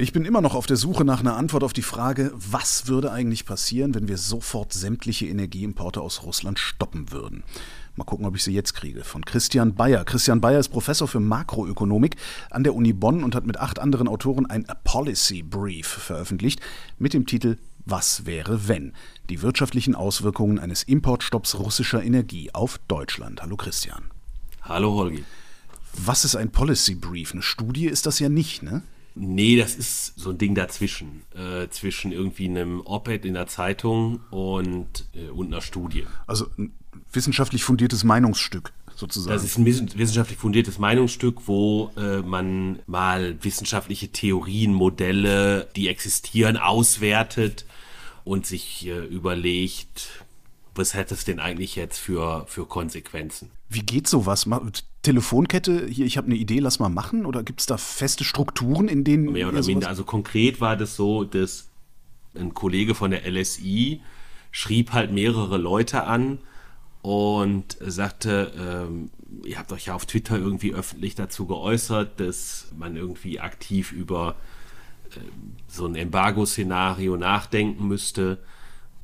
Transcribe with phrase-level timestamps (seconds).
[0.00, 3.12] Ich bin immer noch auf der Suche nach einer Antwort auf die Frage, was würde
[3.12, 7.44] eigentlich passieren, wenn wir sofort sämtliche Energieimporte aus Russland stoppen würden.
[7.96, 9.04] Mal gucken, ob ich sie jetzt kriege.
[9.04, 10.06] Von Christian Bayer.
[10.06, 12.16] Christian Bayer ist Professor für Makroökonomik
[12.48, 16.60] an der Uni Bonn und hat mit acht anderen Autoren ein Policy Brief veröffentlicht
[16.98, 18.94] mit dem Titel Was wäre wenn?
[19.28, 23.42] Die wirtschaftlichen Auswirkungen eines Importstopps russischer Energie auf Deutschland.
[23.42, 24.04] Hallo Christian.
[24.62, 25.24] Hallo Holgi.
[25.92, 27.32] Was ist ein Policy Brief?
[27.32, 28.82] Eine Studie ist das ja nicht, ne?
[29.14, 31.22] Nee, das ist so ein Ding dazwischen.
[31.34, 36.06] Äh, zwischen irgendwie einem Op-Ed in der Zeitung und, äh, und einer Studie.
[36.26, 36.72] Also ein
[37.12, 39.34] wissenschaftlich fundiertes Meinungsstück sozusagen.
[39.34, 46.56] Das ist ein wissenschaftlich fundiertes Meinungsstück, wo äh, man mal wissenschaftliche Theorien, Modelle, die existieren,
[46.56, 47.64] auswertet
[48.24, 50.24] und sich äh, überlegt,
[50.74, 53.50] was hätte es denn eigentlich jetzt für, für Konsequenzen?
[53.70, 54.46] Wie geht sowas?
[55.02, 57.24] Telefonkette, hier, ich habe eine Idee, lass mal machen?
[57.24, 59.32] Oder gibt es da feste Strukturen, in denen.
[59.32, 59.88] Mehr oder minder.
[59.88, 61.68] Also konkret war das so, dass
[62.34, 64.00] ein Kollege von der LSI
[64.50, 66.38] schrieb halt mehrere Leute an
[67.02, 69.10] und sagte, ähm,
[69.44, 74.34] ihr habt euch ja auf Twitter irgendwie öffentlich dazu geäußert, dass man irgendwie aktiv über
[75.12, 75.20] äh,
[75.68, 78.38] so ein Embargo-Szenario nachdenken müsste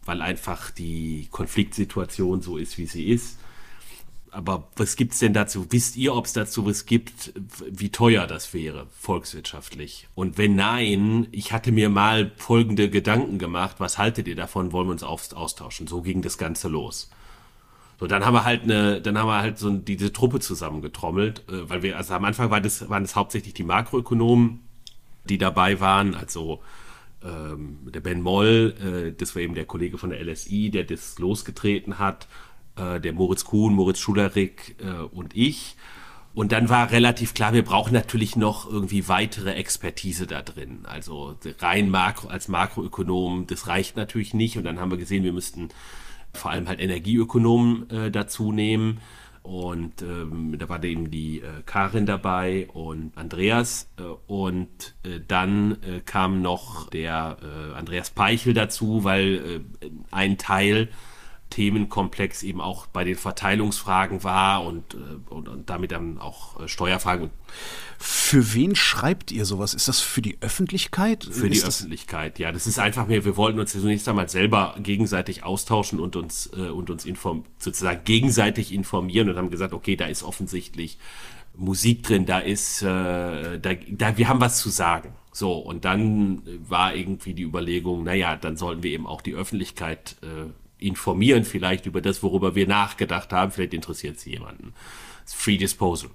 [0.07, 3.39] weil einfach die Konfliktsituation so ist, wie sie ist.
[4.37, 5.69] Aber was gibt es denn dazu?
[5.71, 7.33] Wisst ihr, ob es dazu was gibt,
[7.71, 10.09] wie teuer das wäre, volkswirtschaftlich?
[10.15, 13.77] Und wenn nein, ich hatte mir mal folgende Gedanken gemacht.
[13.79, 14.73] Was haltet ihr davon?
[14.73, 15.87] Wollen wir uns austauschen?
[15.87, 17.11] So ging das Ganze los.
[17.99, 21.71] So, dann haben wir halt eine, dann haben wir halt so diese Truppe zusammengetrommelt, äh,
[21.71, 24.61] weil wir, also am Anfang war das, waren es hauptsächlich die Makroökonomen,
[25.25, 26.61] die dabei waren, also
[27.25, 31.19] ähm, der Ben Moll, äh, das war eben der Kollege von der LSI, der das
[31.19, 32.29] losgetreten hat,
[32.77, 35.77] äh, der Moritz Kuhn, Moritz Schulerik äh, und ich.
[36.35, 40.81] Und dann war relativ klar, wir brauchen natürlich noch irgendwie weitere Expertise da drin.
[40.85, 44.59] Also rein Makro, als Makroökonom, das reicht natürlich nicht.
[44.59, 45.71] Und dann haben wir gesehen, wir müssten
[46.35, 49.01] vor allem halt Energieökonomen äh, dazu nehmen.
[49.43, 53.89] Und ähm, da war eben die äh, Karin dabei und Andreas.
[53.97, 57.39] Äh, und äh, dann äh, kam noch der
[57.75, 59.65] Andreas Peichel dazu, weil
[60.11, 60.89] ein Teil
[61.51, 64.99] Themenkomplex eben auch bei den Verteilungsfragen war und, äh,
[65.31, 67.31] und, und damit dann auch äh, Steuerfragen.
[67.99, 69.73] Für wen schreibt ihr sowas?
[69.73, 71.25] Ist das für die Öffentlichkeit?
[71.25, 72.53] Für ist die Öffentlichkeit, ja.
[72.53, 76.69] Das ist einfach mehr, wir wollten uns zunächst einmal selber gegenseitig austauschen und uns, äh,
[76.69, 80.99] und uns inform sozusagen gegenseitig informieren und haben gesagt, okay, da ist offensichtlich
[81.55, 85.15] Musik drin, da ist, äh, da, da, wir haben was zu sagen.
[85.33, 90.17] So, und dann war irgendwie die Überlegung, naja, dann sollten wir eben auch die Öffentlichkeit
[90.23, 93.51] äh, informieren vielleicht über das, worüber wir nachgedacht haben.
[93.53, 94.73] Vielleicht interessiert sie jemanden.
[95.25, 96.11] Free Disposal.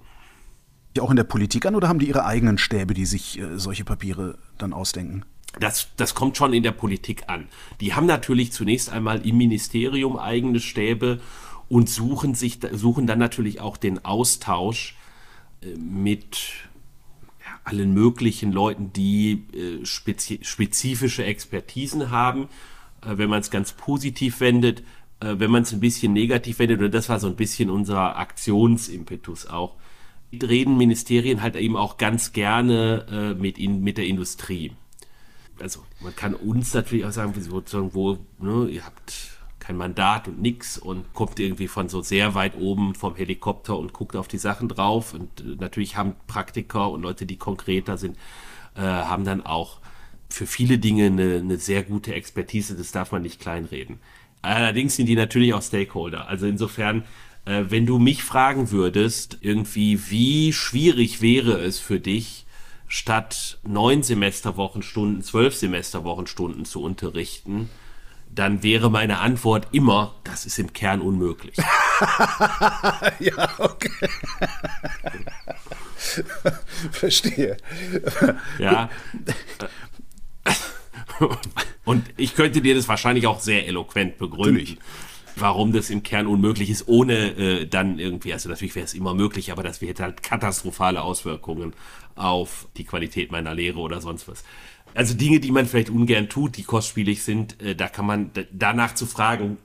[1.00, 3.84] Auch in der Politik an oder haben die ihre eigenen Stäbe, die sich äh, solche
[3.84, 5.24] Papiere dann ausdenken?
[5.58, 7.48] Das, das kommt schon in der Politik an.
[7.80, 11.20] Die haben natürlich zunächst einmal im Ministerium eigene Stäbe
[11.68, 14.96] und suchen sich, suchen dann natürlich auch den Austausch
[15.62, 16.38] äh, mit
[17.64, 22.48] allen möglichen Leuten, die äh, spezifische Expertisen haben
[23.04, 24.80] wenn man es ganz positiv wendet,
[25.20, 28.16] äh, wenn man es ein bisschen negativ wendet, und das war so ein bisschen unser
[28.16, 29.76] Aktionsimpetus auch,
[30.32, 34.72] reden Ministerien halt eben auch ganz gerne äh, mit, in, mit der Industrie.
[35.60, 40.40] Also man kann uns natürlich auch sagen, sozusagen, wo, ne, ihr habt kein Mandat und
[40.40, 44.38] nix und kommt irgendwie von so sehr weit oben vom Helikopter und guckt auf die
[44.38, 45.14] Sachen drauf.
[45.14, 48.16] Und äh, natürlich haben Praktiker und Leute, die konkreter sind,
[48.74, 49.80] äh, haben dann auch
[50.32, 54.00] für viele Dinge eine, eine sehr gute Expertise, das darf man nicht kleinreden.
[54.42, 56.28] Allerdings sind die natürlich auch Stakeholder.
[56.28, 57.04] Also insofern,
[57.44, 62.46] äh, wenn du mich fragen würdest, irgendwie, wie schwierig wäre es für dich,
[62.88, 67.70] statt neun Semesterwochenstunden, zwölf Semesterwochenstunden zu unterrichten,
[68.34, 71.56] dann wäre meine Antwort immer, das ist im Kern unmöglich.
[73.18, 74.08] ja, okay.
[76.90, 77.56] Verstehe.
[78.58, 78.90] Ja.
[81.84, 84.54] Und ich könnte dir das wahrscheinlich auch sehr eloquent begründen.
[84.54, 84.78] Natürlich.
[85.36, 89.14] Warum das im Kern unmöglich ist, ohne äh, dann irgendwie, also natürlich wäre es immer
[89.14, 91.72] möglich, aber das hätte halt katastrophale Auswirkungen
[92.16, 94.44] auf die Qualität meiner Lehre oder sonst was.
[94.94, 98.94] Also Dinge, die man vielleicht ungern tut, die kostspielig sind, äh, da kann man danach
[98.94, 99.56] zu fragen,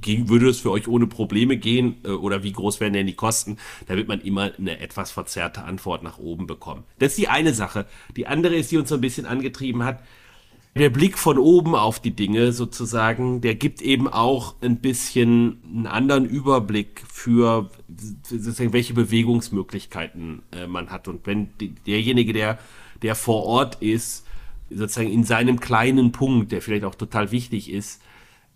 [0.00, 3.14] ging, würde es für euch ohne Probleme gehen äh, oder wie groß wären denn die
[3.14, 3.58] Kosten?
[3.86, 6.84] Da wird man immer eine etwas verzerrte Antwort nach oben bekommen.
[6.98, 7.86] Das ist die eine Sache.
[8.16, 10.02] Die andere ist, die uns so ein bisschen angetrieben hat,
[10.76, 15.86] der Blick von oben auf die Dinge sozusagen, der gibt eben auch ein bisschen einen
[15.86, 21.08] anderen Überblick für welche Bewegungsmöglichkeiten äh, man hat.
[21.08, 21.50] Und wenn
[21.86, 22.58] derjenige, der,
[23.02, 24.24] der vor Ort ist,
[24.70, 28.00] sozusagen in seinem kleinen Punkt, der vielleicht auch total wichtig ist,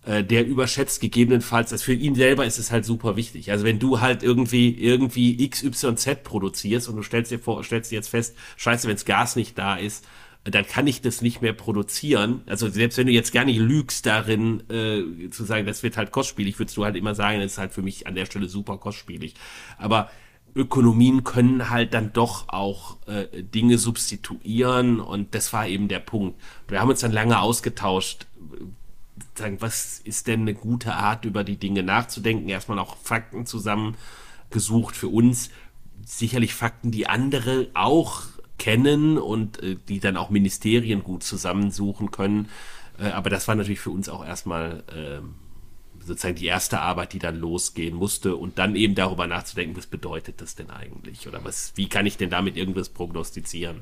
[0.05, 3.51] äh, der überschätzt gegebenenfalls, also für ihn selber ist es halt super wichtig.
[3.51, 7.97] Also wenn du halt irgendwie irgendwie XYZ produzierst und du stellst dir vor, stellst dir
[7.97, 10.05] jetzt fest, scheiße, wenns Gas nicht da ist,
[10.45, 12.43] dann kann ich das nicht mehr produzieren.
[12.47, 16.11] Also selbst wenn du jetzt gar nicht lügst darin, äh, zu sagen, das wird halt
[16.11, 18.79] kostspielig, würdest du halt immer sagen, das ist halt für mich an der Stelle super
[18.79, 19.35] kostspielig.
[19.79, 20.11] Aber
[20.55, 26.39] Ökonomien können halt dann doch auch äh, Dinge substituieren und das war eben der Punkt.
[26.69, 28.27] Wir haben uns dann lange ausgetauscht,
[29.35, 32.49] sagen, was ist denn eine gute Art, über die Dinge nachzudenken?
[32.49, 35.51] Erstmal auch Fakten zusammengesucht für uns.
[36.05, 38.25] Sicherlich Fakten, die andere auch
[38.63, 42.49] kennen und äh, die dann auch Ministerien gut zusammensuchen können.
[42.97, 45.21] Äh, aber das war natürlich für uns auch erstmal äh,
[45.99, 50.41] sozusagen die erste Arbeit, die dann losgehen musste und dann eben darüber nachzudenken, was bedeutet
[50.41, 53.81] das denn eigentlich oder was, wie kann ich denn damit irgendwas prognostizieren?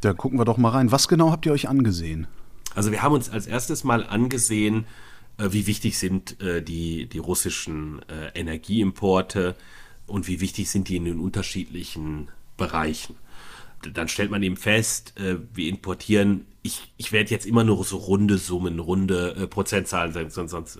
[0.00, 0.92] Da gucken wir doch mal rein.
[0.92, 2.28] Was genau habt ihr euch angesehen?
[2.76, 4.86] Also wir haben uns als erstes mal angesehen,
[5.38, 9.56] äh, wie wichtig sind äh, die, die russischen äh, Energieimporte
[10.06, 13.16] und wie wichtig sind die in den unterschiedlichen Bereichen.
[13.92, 15.14] Dann stellt man eben fest,
[15.54, 20.52] wir importieren, ich, ich werde jetzt immer nur so runde Summen, runde Prozentzahlen sagen, sonst,
[20.52, 20.78] sonst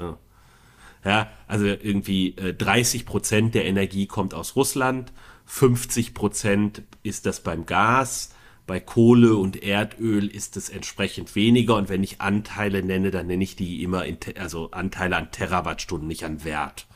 [1.04, 5.12] ja, also irgendwie 30 Prozent der Energie kommt aus Russland,
[5.46, 8.34] 50 Prozent ist das beim Gas,
[8.66, 13.42] bei Kohle und Erdöl ist es entsprechend weniger und wenn ich Anteile nenne, dann nenne
[13.42, 16.86] ich die immer in, also Anteile an Terawattstunden, nicht an Wert.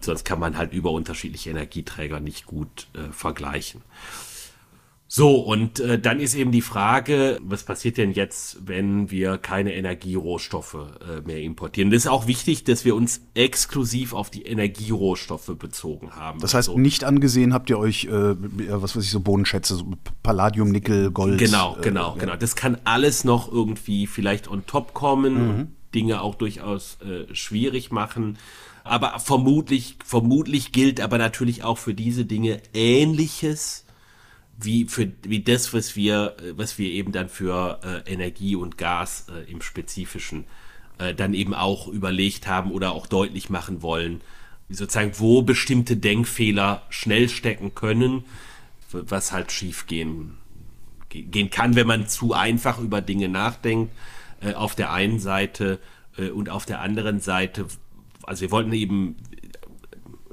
[0.00, 3.82] Sonst kann man halt über unterschiedliche Energieträger nicht gut äh, vergleichen.
[5.14, 9.74] So, und äh, dann ist eben die Frage, was passiert denn jetzt, wenn wir keine
[9.74, 11.90] Energierohstoffe äh, mehr importieren?
[11.90, 16.40] Das ist auch wichtig, dass wir uns exklusiv auf die Energierohstoffe bezogen haben.
[16.40, 19.84] Das heißt, also, nicht angesehen habt ihr euch, äh, was weiß ich, so Bodenschätze, so
[20.22, 21.36] Palladium, Nickel, Gold.
[21.36, 22.36] Genau, genau, genau.
[22.36, 25.50] Das kann alles noch irgendwie vielleicht on top kommen mhm.
[25.50, 28.38] und Dinge auch durchaus äh, schwierig machen.
[28.82, 33.84] Aber vermutlich, vermutlich gilt aber natürlich auch für diese Dinge Ähnliches
[34.58, 39.26] wie für wie das, was wir, was wir eben dann für äh, Energie und Gas
[39.28, 40.44] äh, im Spezifischen
[40.98, 44.20] äh, dann eben auch überlegt haben oder auch deutlich machen wollen,
[44.68, 48.24] sozusagen, wo bestimmte Denkfehler schnell stecken können,
[48.90, 50.38] was halt schief gehen,
[51.08, 53.92] gehen kann, wenn man zu einfach über Dinge nachdenkt,
[54.40, 55.78] äh, auf der einen Seite
[56.16, 57.66] äh, und auf der anderen Seite,
[58.22, 59.16] also wir wollten eben,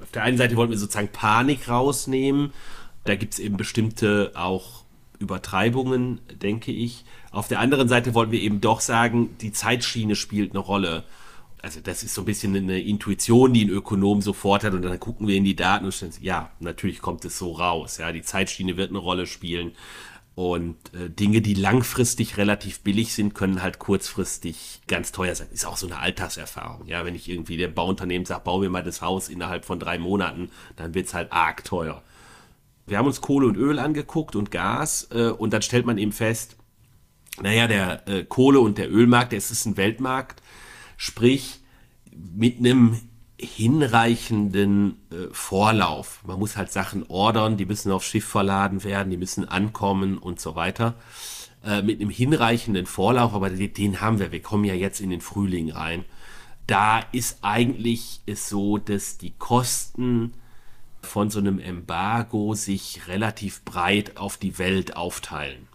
[0.01, 2.54] auf der einen Seite wollten wir sozusagen Panik rausnehmen,
[3.03, 4.83] da gibt es eben bestimmte auch
[5.19, 7.03] Übertreibungen, denke ich.
[7.31, 11.03] Auf der anderen Seite wollen wir eben doch sagen, die Zeitschiene spielt eine Rolle.
[11.61, 14.99] Also das ist so ein bisschen eine Intuition, die ein Ökonom sofort hat und dann
[14.99, 17.97] gucken wir in die Daten und stellen, ja, natürlich kommt es so raus.
[17.97, 19.73] Ja, die Zeitschiene wird eine Rolle spielen.
[20.35, 25.49] Und äh, Dinge, die langfristig relativ billig sind, können halt kurzfristig ganz teuer sein.
[25.51, 26.87] Ist auch so eine Alltagserfahrung.
[26.87, 29.99] Ja, wenn ich irgendwie dem Bauunternehmen sage, bau mir mal das Haus innerhalb von drei
[29.99, 32.01] Monaten, dann wird es halt arg teuer.
[32.89, 36.12] Wir haben uns Kohle und Öl angeguckt und Gas äh, und dann stellt man eben
[36.12, 36.57] fest,
[37.41, 40.41] naja, der äh, Kohle- und der Ölmarkt, der ist ein Weltmarkt,
[40.97, 41.59] sprich
[42.12, 43.00] mit einem
[43.39, 46.21] hinreichenden äh, Vorlauf.
[46.25, 50.42] Man muss halt Sachen ordern, die müssen aufs Schiff verladen werden, die müssen ankommen und
[50.42, 50.95] so weiter.
[51.63, 54.31] Äh, mit einem hinreichenden Vorlauf, aber den, den haben wir.
[54.31, 56.04] Wir kommen ja jetzt in den Frühling rein.
[56.68, 60.33] Da ist eigentlich es so, dass die Kosten
[61.01, 65.68] von so einem Embargo sich relativ breit auf die Welt aufteilen.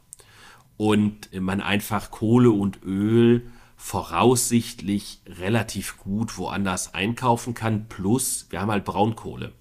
[0.76, 7.86] Und man einfach Kohle und Öl voraussichtlich relativ gut woanders einkaufen kann.
[7.88, 9.52] Plus, wir haben halt Braunkohle.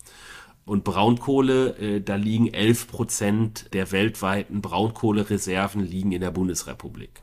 [0.65, 7.21] Und Braunkohle, äh, da liegen 11 Prozent der weltweiten Braunkohlereserven liegen in der Bundesrepublik.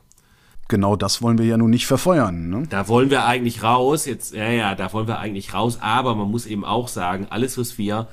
[0.67, 2.49] Genau das wollen wir ja nun nicht verfeuern.
[2.49, 2.67] Ne?
[2.69, 4.05] Da wollen wir eigentlich raus.
[4.05, 5.79] Jetzt, ja, ja, da wollen wir eigentlich raus.
[5.81, 8.07] Aber man muss eben auch sagen, alles, was wir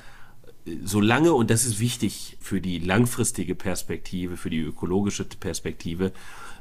[0.85, 6.13] solange, und das ist wichtig für die langfristige Perspektive, für die ökologische Perspektive,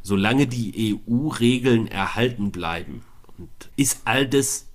[0.01, 3.03] solange die EU-Regeln erhalten bleiben,
[3.75, 4.67] ist all das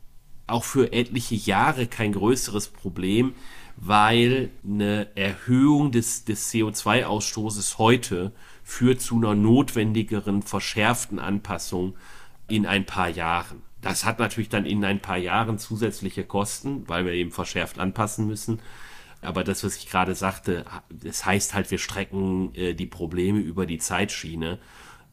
[0.46, 3.34] auch für etliche Jahre kein größeres Problem,
[3.76, 11.96] weil eine Erhöhung des, des CO2-Ausstoßes heute führt zu einer notwendigeren, verschärften Anpassung
[12.48, 13.62] in ein paar Jahren.
[13.80, 18.26] Das hat natürlich dann in ein paar Jahren zusätzliche Kosten, weil wir eben verschärft anpassen
[18.26, 18.60] müssen.
[19.22, 23.66] Aber das, was ich gerade sagte, das heißt halt, wir strecken äh, die Probleme über
[23.66, 24.58] die Zeitschiene.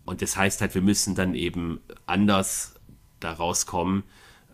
[0.04, 2.76] Und das heißt halt, wir müssen dann eben anders
[3.20, 4.04] daraus kommen,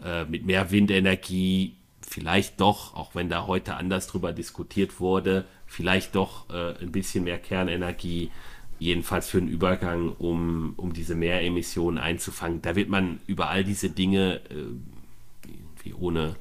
[0.04, 6.16] äh, mit mehr Windenergie, vielleicht doch, auch wenn da heute anders drüber diskutiert wurde, vielleicht
[6.16, 8.32] doch äh, ein bisschen mehr Kernenergie,
[8.78, 12.62] jedenfalls für den Übergang, um, um diese Mehremissionen einzufangen.
[12.62, 16.36] Da wird man über all diese Dinge äh, ohne,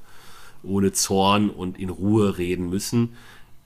[0.65, 3.15] ohne Zorn und in Ruhe reden müssen.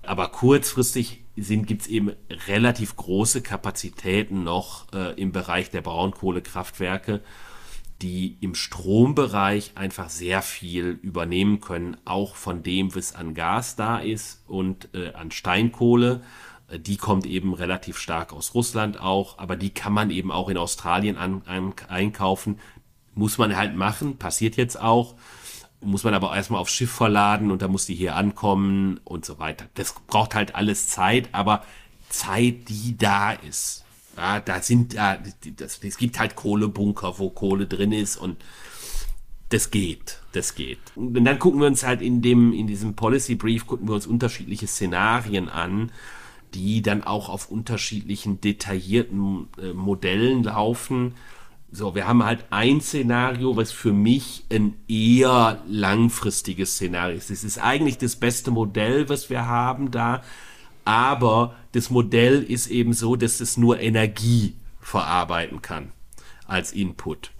[0.02, 2.12] Aber kurzfristig gibt es eben
[2.46, 7.20] relativ große Kapazitäten noch äh, im Bereich der Braunkohlekraftwerke,
[8.02, 13.98] die im Strombereich einfach sehr viel übernehmen können, auch von dem, was an Gas da
[13.98, 16.22] ist und äh, an Steinkohle.
[16.68, 20.48] Äh, die kommt eben relativ stark aus Russland auch, aber die kann man eben auch
[20.48, 22.58] in Australien an, an, einkaufen.
[23.14, 25.14] Muss man halt machen, passiert jetzt auch.
[25.80, 29.38] Muss man aber erstmal aufs Schiff verladen und dann muss die hier ankommen und so
[29.38, 29.66] weiter.
[29.74, 31.62] Das braucht halt alles Zeit, aber
[32.08, 33.84] Zeit, die da ist.
[34.16, 35.18] Ja, da sind da,
[35.56, 38.36] das, es gibt halt Kohlebunker, wo Kohle drin ist und
[39.50, 40.80] das geht, das geht.
[40.94, 44.06] Und dann gucken wir uns halt in dem, in diesem Policy Brief gucken wir uns
[44.06, 45.92] unterschiedliche Szenarien an,
[46.54, 51.14] die dann auch auf unterschiedlichen detaillierten äh, Modellen laufen.
[51.70, 57.30] So, wir haben halt ein Szenario, was für mich ein eher langfristiges Szenario ist.
[57.30, 60.22] Es ist eigentlich das beste Modell, was wir haben da,
[60.84, 65.92] aber das Modell ist eben so, dass es nur Energie verarbeiten kann
[66.46, 67.32] als Input.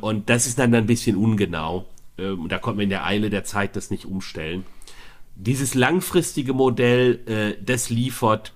[0.00, 1.86] Und das ist dann ein bisschen ungenau.
[2.18, 4.64] Ähm, da konnte man in der Eile der Zeit das nicht umstellen
[5.40, 8.52] dieses langfristige Modell, äh, das liefert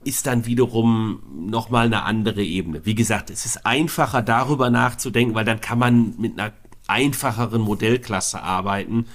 [0.04, 2.86] ist dann wiederum nochmal eine andere Ebene.
[2.86, 6.54] Wie gesagt, es ist einfacher darüber nachzudenken, weil dann kann man mit einer
[6.88, 9.06] einfacheren Modellklasse arbeiten.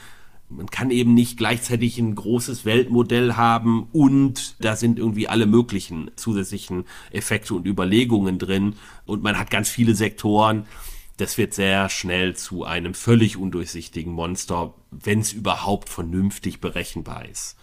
[0.51, 6.11] Man kann eben nicht gleichzeitig ein großes Weltmodell haben und da sind irgendwie alle möglichen
[6.17, 8.75] zusätzlichen Effekte und Überlegungen drin
[9.07, 10.67] und man hat ganz viele Sektoren
[11.17, 17.57] das wird sehr schnell zu einem völlig undurchsichtigen Monster, wenn es überhaupt vernünftig berechenbar ist.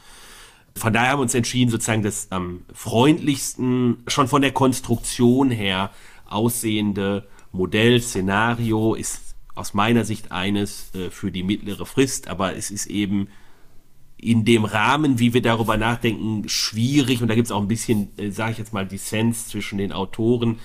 [0.75, 5.91] Von daher haben wir uns entschieden, sozusagen das am freundlichsten, schon von der Konstruktion her
[6.25, 12.85] aussehende Modell-Szenario ist aus meiner Sicht eines äh, für die mittlere Frist, aber es ist
[12.85, 13.27] eben
[14.15, 18.17] in dem Rahmen, wie wir darüber nachdenken, schwierig und da gibt es auch ein bisschen,
[18.17, 20.59] äh, sage ich jetzt mal, Dissens zwischen den Autoren,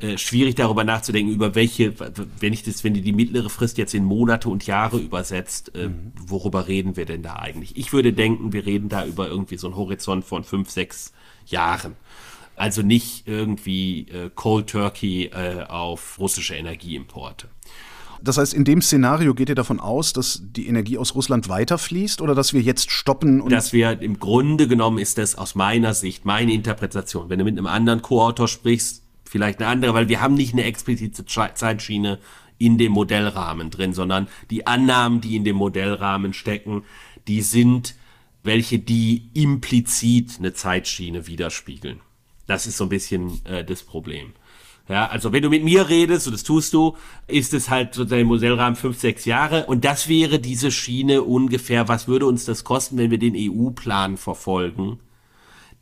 [0.00, 1.94] äh, schwierig darüber nachzudenken, über welche,
[2.40, 5.88] wenn ich das, wenn die die mittlere Frist jetzt in Monate und Jahre übersetzt, äh,
[5.88, 6.12] mhm.
[6.26, 7.76] worüber reden wir denn da eigentlich?
[7.76, 11.12] Ich würde denken, wir reden da über irgendwie so einen Horizont von fünf, sechs
[11.46, 11.96] Jahren.
[12.56, 17.48] Also nicht irgendwie äh, Cold Turkey äh, auf russische Energieimporte.
[18.22, 22.20] Das heißt, in dem Szenario geht ihr davon aus, dass die Energie aus Russland weiterfließt
[22.20, 23.40] oder dass wir jetzt stoppen?
[23.40, 27.30] Und dass wir im Grunde genommen ist das aus meiner Sicht meine Interpretation.
[27.30, 30.64] Wenn du mit einem anderen Co-Autor sprichst, vielleicht eine andere, weil wir haben nicht eine
[30.64, 32.18] explizite Zeitschiene
[32.58, 36.82] in dem Modellrahmen drin, sondern die Annahmen, die in dem Modellrahmen stecken,
[37.28, 37.94] die sind
[38.42, 42.00] welche, die implizit eine Zeitschiene widerspiegeln.
[42.46, 44.32] Das ist so ein bisschen äh, das Problem.
[44.88, 46.96] Ja, also wenn du mit mir redest, und das tust du,
[47.28, 49.66] ist es halt sozusagen im Modellrahmen fünf, sechs Jahre.
[49.66, 54.16] Und das wäre diese Schiene ungefähr, was würde uns das kosten, wenn wir den EU-Plan
[54.16, 54.98] verfolgen?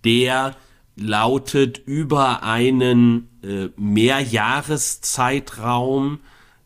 [0.05, 0.55] Der
[0.99, 6.21] lautet über einen äh, Mehrjahreszeitraum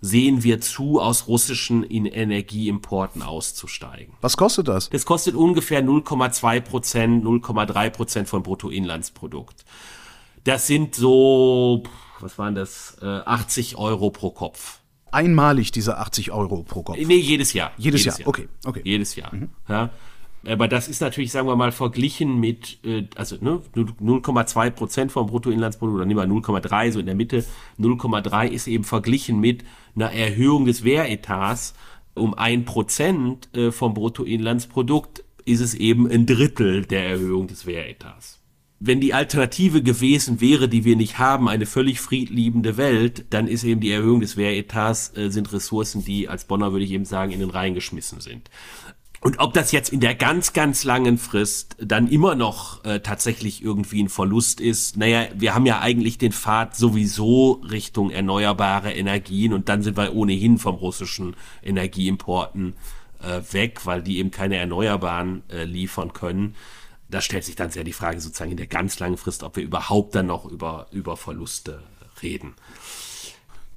[0.04, 4.14] sehen wir zu, aus russischen Energieimporten auszusteigen.
[4.20, 4.90] Was kostet das?
[4.90, 9.64] Das kostet ungefähr 0,2 Prozent, 0,3 Prozent von Bruttoinlandsprodukt.
[10.42, 11.84] Das sind so,
[12.18, 14.80] was waren das, 80 äh, Euro pro Kopf.
[15.12, 16.98] Einmalig diese 80 Euro pro Kopf?
[16.98, 17.70] Nee, jedes Jahr.
[17.76, 18.20] Jedes, jedes Jahr.
[18.20, 18.48] Jahr, okay.
[18.64, 18.82] okay.
[18.84, 19.32] Jedes Jahr.
[19.32, 19.50] Mhm.
[19.68, 19.90] Ja.
[20.46, 25.26] Aber das ist natürlich, sagen wir mal, verglichen mit, äh, also ne, 0,2 Prozent vom
[25.26, 27.44] Bruttoinlandsprodukt, oder nehmen wir 0,3, so in der Mitte,
[27.78, 31.74] 0,3 ist eben verglichen mit einer Erhöhung des Wehretats
[32.14, 38.42] um ein Prozent äh, vom Bruttoinlandsprodukt, ist es eben ein Drittel der Erhöhung des Wehretats
[38.84, 43.62] wenn die Alternative gewesen wäre, die wir nicht haben, eine völlig friedliebende Welt, dann ist
[43.62, 47.30] eben die Erhöhung des Wehretats, äh, sind Ressourcen, die als Bonner würde ich eben sagen,
[47.30, 48.50] in den Rhein geschmissen sind.
[49.22, 53.62] Und ob das jetzt in der ganz, ganz langen Frist dann immer noch äh, tatsächlich
[53.62, 59.52] irgendwie ein Verlust ist, naja, wir haben ja eigentlich den Pfad sowieso Richtung erneuerbare Energien
[59.52, 62.74] und dann sind wir ohnehin vom russischen Energieimporten
[63.22, 66.56] äh, weg, weil die eben keine Erneuerbaren äh, liefern können.
[67.08, 69.62] Da stellt sich dann sehr die Frage sozusagen in der ganz langen Frist, ob wir
[69.62, 71.80] überhaupt dann noch über, über Verluste
[72.24, 72.54] reden.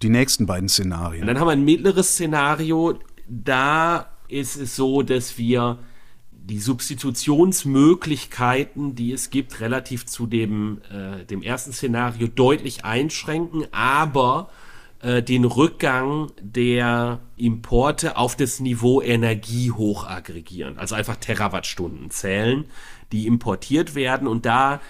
[0.01, 1.21] Die nächsten beiden Szenarien.
[1.21, 2.97] Und dann haben wir ein mittleres Szenario,
[3.27, 5.79] da ist es so, dass wir
[6.31, 14.51] die Substitutionsmöglichkeiten, die es gibt, relativ zu dem, äh, dem ersten Szenario deutlich einschränken, aber
[15.01, 22.65] äh, den Rückgang der Importe auf das Niveau Energie hoch aggregieren, also einfach Terawattstunden zählen,
[23.11, 24.27] die importiert werden.
[24.27, 24.81] Und da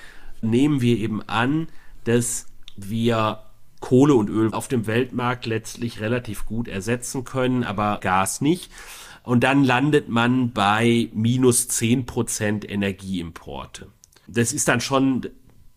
[0.42, 1.70] nehmen wir eben an,
[2.04, 3.40] dass wir
[3.80, 8.70] Kohle und Öl auf dem Weltmarkt letztlich relativ gut ersetzen können, aber Gas nicht
[9.26, 13.88] und dann landet man bei minus zehn Prozent Energieimporte.
[14.28, 15.28] Das ist dann schon,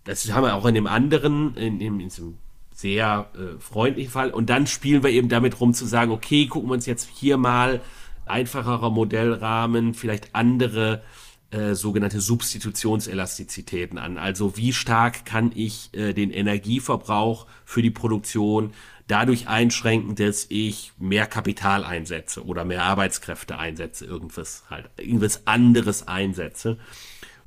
[0.05, 2.39] das haben wir auch in dem anderen, in, in, in diesem
[2.75, 4.31] sehr äh, freundlichen Fall.
[4.31, 7.37] Und dann spielen wir eben damit rum zu sagen, okay, gucken wir uns jetzt hier
[7.37, 7.81] mal
[8.27, 11.03] einfacherer Modellrahmen, vielleicht andere
[11.51, 14.19] äh, sogenannte Substitutionselastizitäten an.
[14.19, 18.75] Also wie stark kann ich äh, den Energieverbrauch für die Produktion
[19.09, 26.07] dadurch einschränken, dass ich mehr Kapital einsetze oder mehr Arbeitskräfte einsetze, irgendwas halt, irgendwas anderes
[26.07, 26.79] einsetze.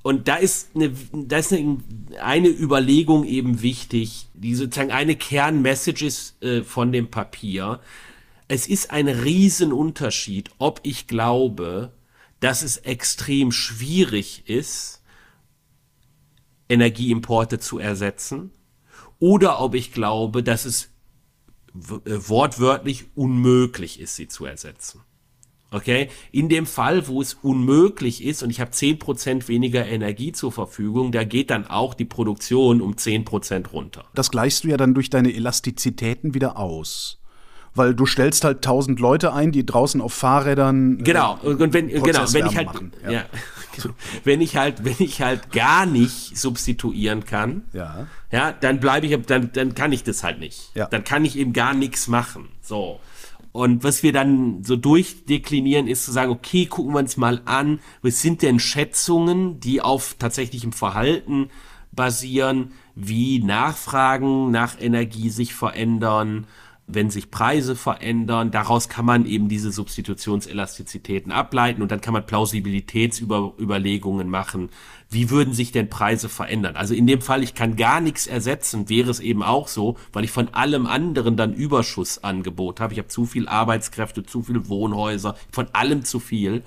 [0.02, 1.78] Und da ist eine, da ist eine,
[2.20, 7.80] eine Überlegung eben wichtig, die sozusagen eine Kernmessage ist äh, von dem Papier.
[8.48, 11.94] Es ist ein Riesenunterschied, ob ich glaube,
[12.40, 15.04] dass es extrem schwierig ist,
[16.68, 18.52] Energieimporte zu ersetzen,
[19.20, 20.91] oder ob ich glaube, dass es
[21.74, 25.02] wortwörtlich unmöglich ist, sie zu ersetzen.
[25.72, 26.10] Okay?
[26.32, 30.52] In dem Fall, wo es unmöglich ist und ich habe zehn Prozent weniger Energie zur
[30.52, 34.06] Verfügung, da geht dann auch die Produktion um zehn Prozent runter.
[34.14, 37.21] Das gleichst du ja dann durch deine Elastizitäten wieder aus
[37.74, 41.88] weil du stellst halt tausend Leute ein, die draußen auf Fahrrädern äh, genau und wenn
[41.88, 42.92] genau wenn ich halt machen.
[43.04, 43.12] ja.
[43.12, 43.26] ja
[44.24, 49.26] wenn ich halt wenn ich halt gar nicht substituieren kann ja ja dann bleibe ich
[49.26, 50.88] dann dann kann ich das halt nicht ja.
[50.88, 53.00] dann kann ich eben gar nichts machen so
[53.54, 57.80] und was wir dann so durchdeklinieren, ist zu sagen, okay, gucken wir uns mal an,
[58.02, 61.50] was sind denn Schätzungen, die auf tatsächlichem Verhalten
[61.92, 66.48] basieren, wie Nachfragen nach Energie sich verändern,
[66.88, 72.26] wenn sich Preise verändern, daraus kann man eben diese Substitutionselastizitäten ableiten und dann kann man
[72.26, 74.70] Plausibilitätsüberlegungen machen.
[75.10, 76.76] Wie würden sich denn Preise verändern?
[76.76, 80.24] Also in dem Fall, ich kann gar nichts ersetzen, wäre es eben auch so, weil
[80.24, 82.94] ich von allem anderen dann Überschussangebot habe.
[82.94, 86.64] Ich habe zu viel Arbeitskräfte, zu viele Wohnhäuser, von allem zu viel,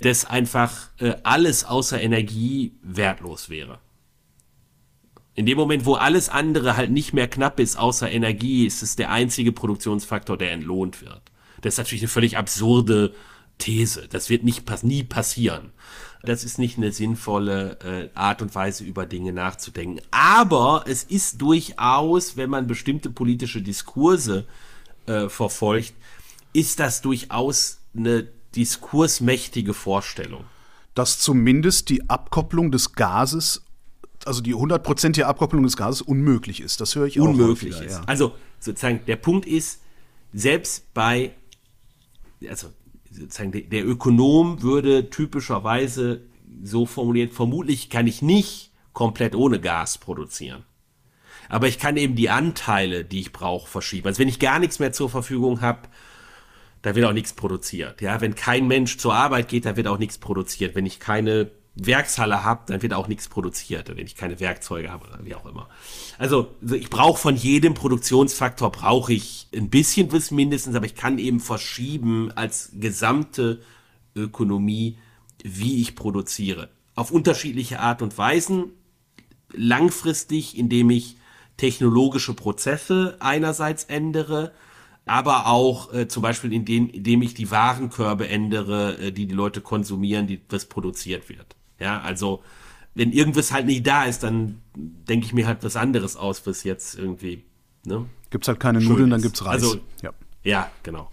[0.00, 3.78] dass einfach äh, alles außer Energie wertlos wäre.
[5.38, 8.96] In dem Moment, wo alles andere halt nicht mehr knapp ist, außer Energie, ist es
[8.96, 11.22] der einzige Produktionsfaktor, der entlohnt wird.
[11.60, 13.14] Das ist natürlich eine völlig absurde
[13.58, 14.08] These.
[14.10, 15.70] Das wird nicht, nie passieren.
[16.24, 20.00] Das ist nicht eine sinnvolle äh, Art und Weise, über Dinge nachzudenken.
[20.10, 24.44] Aber es ist durchaus, wenn man bestimmte politische Diskurse
[25.06, 25.94] äh, verfolgt,
[26.52, 30.46] ist das durchaus eine diskursmächtige Vorstellung.
[30.96, 33.62] Dass zumindest die Abkopplung des Gases
[34.24, 36.80] also die hundertprozentige Abkopplung des Gases unmöglich ist.
[36.80, 37.78] Das höre ich unmöglich auch.
[37.78, 37.98] Unmöglich ist.
[37.98, 38.04] Ja.
[38.06, 39.82] Also sozusagen der Punkt ist,
[40.32, 41.32] selbst bei,
[42.48, 42.68] also
[43.10, 46.22] sozusagen der, Ökonom würde typischerweise
[46.62, 50.64] so formuliert, vermutlich kann ich nicht komplett ohne Gas produzieren.
[51.48, 54.06] Aber ich kann eben die Anteile, die ich brauche, verschieben.
[54.06, 55.88] Also wenn ich gar nichts mehr zur Verfügung habe,
[56.82, 58.02] da wird auch nichts produziert.
[58.02, 60.74] Ja, wenn kein Mensch zur Arbeit geht, da wird auch nichts produziert.
[60.74, 65.06] Wenn ich keine Werkshalle habe, dann wird auch nichts produziert, wenn ich keine Werkzeuge habe
[65.06, 65.68] oder wie auch immer.
[66.18, 71.18] Also, ich brauche von jedem Produktionsfaktor brauche ich ein bisschen bis mindestens, aber ich kann
[71.18, 73.60] eben verschieben als gesamte
[74.16, 74.98] Ökonomie,
[75.44, 76.68] wie ich produziere.
[76.94, 78.72] Auf unterschiedliche Art und Weisen.
[79.52, 81.16] Langfristig, indem ich
[81.56, 84.52] technologische Prozesse einerseits ändere,
[85.06, 89.60] aber auch äh, zum Beispiel indem, indem ich die Warenkörbe ändere, äh, die die Leute
[89.60, 91.56] konsumieren, die was produziert wird.
[91.78, 92.42] Ja, also
[92.94, 96.64] wenn irgendwas halt nicht da ist, dann denke ich mir halt was anderes aus, was
[96.64, 97.44] jetzt irgendwie.
[97.84, 98.06] Ne?
[98.30, 99.62] Gibt's halt keine Nudeln, dann gibt's Reis.
[99.62, 100.10] Also, ja.
[100.42, 101.08] ja, genau.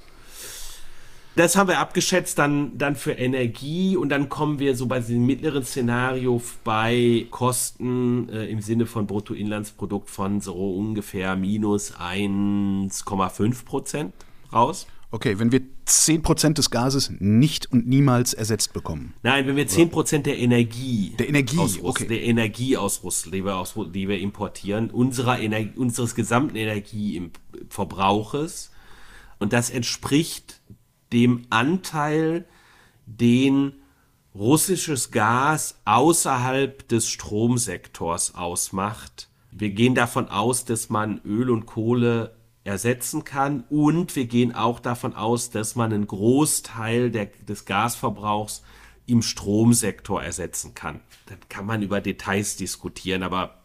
[1.36, 5.25] Das haben wir abgeschätzt dann, dann für Energie und dann kommen wir so bei diesem
[5.25, 14.13] mittleren Szenario bei Kosten äh, im Sinne von Bruttoinlandsprodukt von so ungefähr minus 1,5 Prozent
[14.54, 14.88] raus.
[15.15, 19.13] Okay, wenn wir 10% des Gases nicht und niemals ersetzt bekommen.
[19.23, 22.08] Nein, wenn wir 10% der Energie, der Energie, aus Russ okay.
[22.08, 28.71] der Energie aus Russland, die wir, aus, die wir importieren, unserer Energie, unseres gesamten Energieverbrauches,
[29.39, 30.60] und das entspricht
[31.13, 32.43] dem Anteil,
[33.06, 33.71] den
[34.34, 39.30] russisches Gas außerhalb des Stromsektors ausmacht.
[39.49, 42.35] Wir gehen davon aus, dass man Öl und Kohle
[42.65, 48.63] ersetzen kann und wir gehen auch davon aus, dass man einen Großteil der, des Gasverbrauchs
[49.06, 50.99] im Stromsektor ersetzen kann.
[51.28, 53.62] Dann kann man über Details diskutieren, aber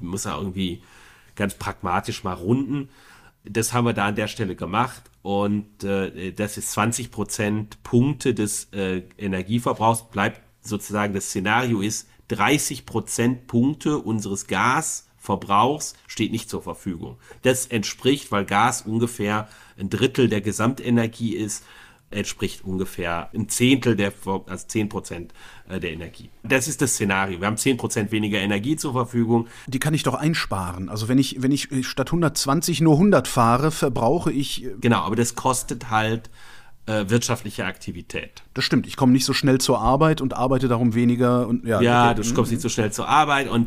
[0.00, 0.82] muss ja irgendwie
[1.34, 2.88] ganz pragmatisch mal runden.
[3.42, 8.32] Das haben wir da an der Stelle gemacht und äh, das ist 20 Prozent Punkte
[8.32, 10.08] des äh, Energieverbrauchs.
[10.10, 14.46] Bleibt sozusagen das Szenario ist 30 Prozent Punkte unseres
[15.26, 17.16] Gasverbrauchs steht nicht zur Verfügung.
[17.42, 21.64] Das entspricht, weil Gas ungefähr ein Drittel der Gesamtenergie ist,
[22.10, 25.34] entspricht ungefähr ein Zehntel der, also zehn Prozent
[25.68, 26.30] äh, der Energie.
[26.44, 27.40] Das ist das Szenario.
[27.40, 29.48] Wir haben zehn Prozent weniger Energie zur Verfügung.
[29.66, 30.88] Die kann ich doch einsparen.
[30.88, 34.64] Also wenn ich, wenn ich statt 120 nur 100 fahre, verbrauche ich.
[34.64, 36.30] Äh, genau, aber das kostet halt
[36.86, 38.44] äh, wirtschaftliche Aktivität.
[38.54, 38.86] Das stimmt.
[38.86, 41.80] Ich komme nicht so schnell zur Arbeit und arbeite darum weniger und ja.
[41.80, 42.22] Ja, okay.
[42.22, 43.66] du kommst nicht so schnell zur Arbeit und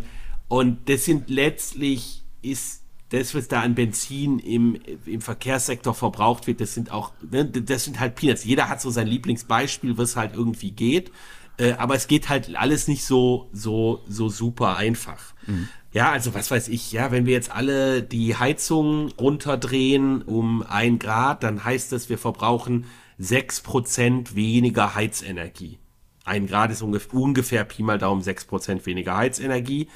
[0.50, 6.62] und das sind letztlich ist das, was da an Benzin im, im Verkehrssektor verbraucht wird,
[6.62, 8.44] das sind auch, ne, das sind halt Peanuts.
[8.44, 11.12] Jeder hat so sein Lieblingsbeispiel, was halt irgendwie geht.
[11.58, 15.34] Äh, aber es geht halt alles nicht so, so, so super einfach.
[15.48, 15.70] Mhm.
[15.92, 21.00] Ja, also was weiß ich, ja, wenn wir jetzt alle die Heizung runterdrehen um ein
[21.00, 22.86] Grad, dann heißt das, wir verbrauchen
[23.18, 25.80] sechs Prozent weniger Heizenergie.
[26.26, 29.88] Ein Grad ist ungefähr, ungefähr Pi mal Daumen sechs Prozent weniger Heizenergie.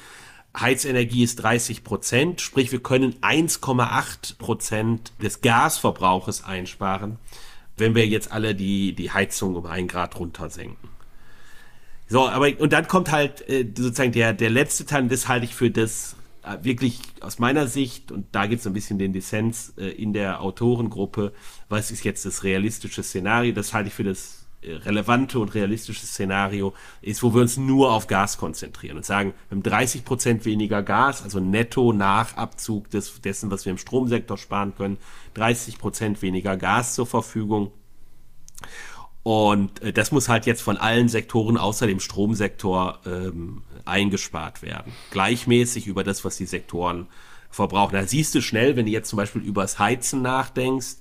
[0.58, 7.18] Heizenergie ist 30 Prozent, sprich wir können 1,8 Prozent des Gasverbrauches einsparen,
[7.76, 10.88] wenn wir jetzt alle die, die Heizung um ein Grad runter senken.
[12.06, 15.54] So, aber und dann kommt halt äh, sozusagen der, der letzte Teil, das halte ich
[15.54, 19.72] für das äh, wirklich aus meiner Sicht, und da gibt es ein bisschen den Dissens
[19.78, 21.32] äh, in der Autorengruppe,
[21.68, 26.74] was ist jetzt das realistische Szenario, das halte ich für das relevante und realistische Szenario
[27.02, 30.82] ist, wo wir uns nur auf Gas konzentrieren und sagen, wir haben 30 Prozent weniger
[30.82, 34.98] Gas, also netto nach Abzug des, dessen, was wir im Stromsektor sparen können,
[35.34, 37.72] 30 Prozent weniger Gas zur Verfügung.
[39.22, 44.92] Und äh, das muss halt jetzt von allen Sektoren außer dem Stromsektor ähm, eingespart werden.
[45.10, 47.06] Gleichmäßig über das, was die Sektoren
[47.50, 47.94] verbrauchen.
[47.94, 50.96] Da siehst du schnell, wenn du jetzt zum Beispiel übers Heizen nachdenkst,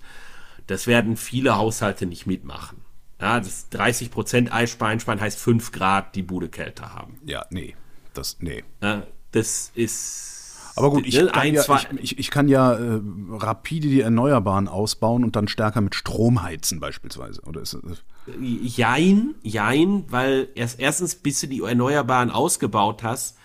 [0.68, 2.83] das werden viele Haushalte nicht mitmachen.
[3.24, 7.22] Ja, das 30 Prozent einsparen heißt 5 Grad die Bude kälter haben.
[7.24, 7.74] Ja, nee.
[8.14, 8.66] Das, nee.
[8.82, 10.58] Ja, das ist.
[10.76, 14.68] Aber gut, ich, kann, ein, ja, ich, ich, ich kann ja äh, rapide die Erneuerbaren
[14.68, 17.42] ausbauen und dann stärker mit Strom heizen beispielsweise.
[17.44, 18.04] Oder ist es,
[18.42, 23.38] jein, jein, weil erst, erstens, bis du die Erneuerbaren ausgebaut hast,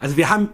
[0.00, 0.48] also wir haben,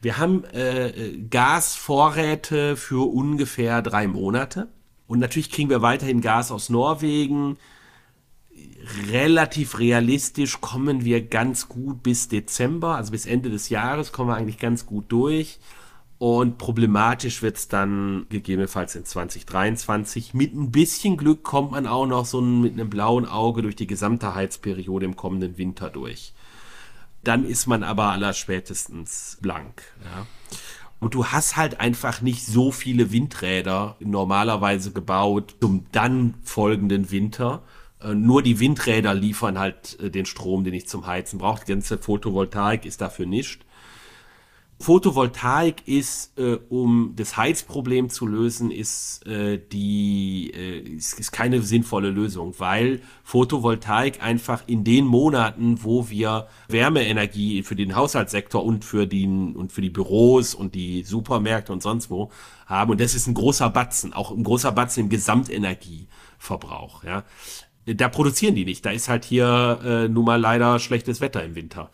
[0.00, 4.68] wir haben äh, Gasvorräte für ungefähr drei Monate.
[5.12, 7.58] Und natürlich kriegen wir weiterhin Gas aus Norwegen.
[9.10, 14.36] Relativ realistisch kommen wir ganz gut bis Dezember, also bis Ende des Jahres kommen wir
[14.36, 15.60] eigentlich ganz gut durch.
[16.16, 20.32] Und problematisch wird es dann gegebenenfalls in 2023.
[20.32, 23.86] Mit ein bisschen Glück kommt man auch noch so mit einem blauen Auge durch die
[23.86, 26.32] gesamte Heizperiode im kommenden Winter durch.
[27.22, 29.82] Dann ist man aber allerspätestens blank.
[30.04, 30.26] Ja.
[31.02, 37.64] Und du hast halt einfach nicht so viele Windräder normalerweise gebaut zum dann folgenden Winter.
[38.00, 41.64] Äh, nur die Windräder liefern halt äh, den Strom, den ich zum Heizen brauche.
[41.64, 43.66] Die ganze Photovoltaik ist dafür nicht.
[44.82, 51.62] Photovoltaik ist, äh, um das Heizproblem zu lösen, ist äh, die äh, ist, ist keine
[51.62, 58.84] sinnvolle Lösung, weil Photovoltaik einfach in den Monaten, wo wir Wärmeenergie für den Haushaltssektor und
[58.84, 62.32] für den und für die Büros und die Supermärkte und sonst wo
[62.66, 67.22] haben und das ist ein großer Batzen, auch ein großer Batzen im Gesamtenergieverbrauch, ja.
[67.84, 68.86] Da produzieren die nicht.
[68.86, 71.90] Da ist halt hier äh, nun mal leider schlechtes Wetter im Winter.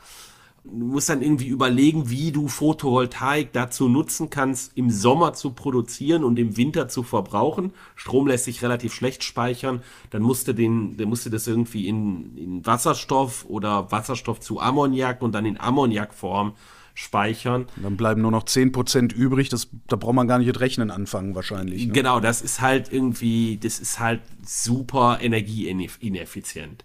[0.70, 6.24] Du musst dann irgendwie überlegen, wie du Photovoltaik dazu nutzen kannst, im Sommer zu produzieren
[6.24, 7.72] und im Winter zu verbrauchen.
[7.94, 9.82] Strom lässt sich relativ schlecht speichern.
[10.10, 14.60] Dann musst du den, dann musst du das irgendwie in, in Wasserstoff oder Wasserstoff zu
[14.60, 16.52] Ammoniak und dann in Ammoniakform
[16.98, 17.66] speichern.
[17.76, 21.36] Dann bleiben nur noch 10% übrig, das, da braucht man gar nicht mit Rechnen anfangen
[21.36, 21.86] wahrscheinlich.
[21.86, 21.92] Ne?
[21.92, 26.84] Genau, das ist halt irgendwie, das ist halt super energieineffizient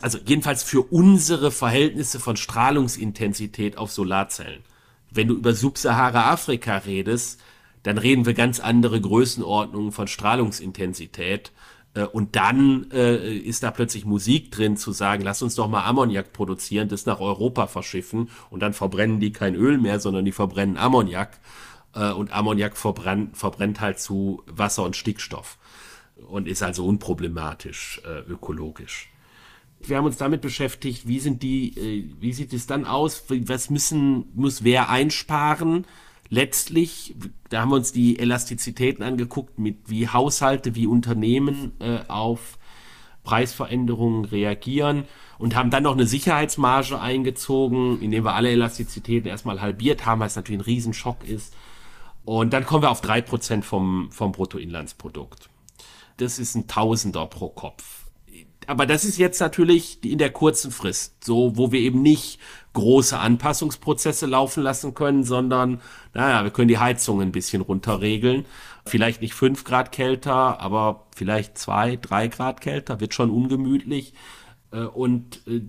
[0.00, 4.62] also jedenfalls für unsere Verhältnisse von Strahlungsintensität auf Solarzellen.
[5.10, 7.40] Wenn du über Subsahara-Afrika redest,
[7.82, 11.52] dann reden wir ganz andere Größenordnungen von Strahlungsintensität.
[11.94, 15.84] Äh, und dann äh, ist da plötzlich Musik drin, zu sagen, lass uns doch mal
[15.84, 20.32] Ammoniak produzieren, das nach Europa verschiffen und dann verbrennen die kein Öl mehr, sondern die
[20.32, 21.38] verbrennen Ammoniak.
[21.94, 25.58] Äh, und Ammoniak verbrennt, verbrennt halt zu Wasser und Stickstoff
[26.28, 29.10] und ist also unproblematisch äh, ökologisch
[29.82, 33.70] wir haben uns damit beschäftigt, wie sind die, äh, wie sieht es dann aus, was
[33.70, 35.86] müssen, muss wer einsparen?
[36.28, 37.16] Letztlich,
[37.48, 42.58] da haben wir uns die Elastizitäten angeguckt, mit wie Haushalte, wie Unternehmen äh, auf
[43.24, 45.04] Preisveränderungen reagieren
[45.38, 50.36] und haben dann noch eine Sicherheitsmarge eingezogen, indem wir alle Elastizitäten erstmal halbiert haben, was
[50.36, 51.54] natürlich ein Riesenschock ist.
[52.24, 55.48] Und dann kommen wir auf drei Prozent vom, vom Bruttoinlandsprodukt.
[56.18, 57.99] Das ist ein Tausender pro Kopf
[58.66, 62.38] aber das ist jetzt natürlich in der kurzen Frist, so wo wir eben nicht
[62.72, 65.80] große Anpassungsprozesse laufen lassen können, sondern
[66.14, 68.44] naja, wir können die Heizung ein bisschen runterregeln.
[68.86, 74.14] Vielleicht nicht fünf Grad kälter, aber vielleicht zwei, drei Grad kälter, wird schon ungemütlich.
[74.72, 75.62] Äh, und äh,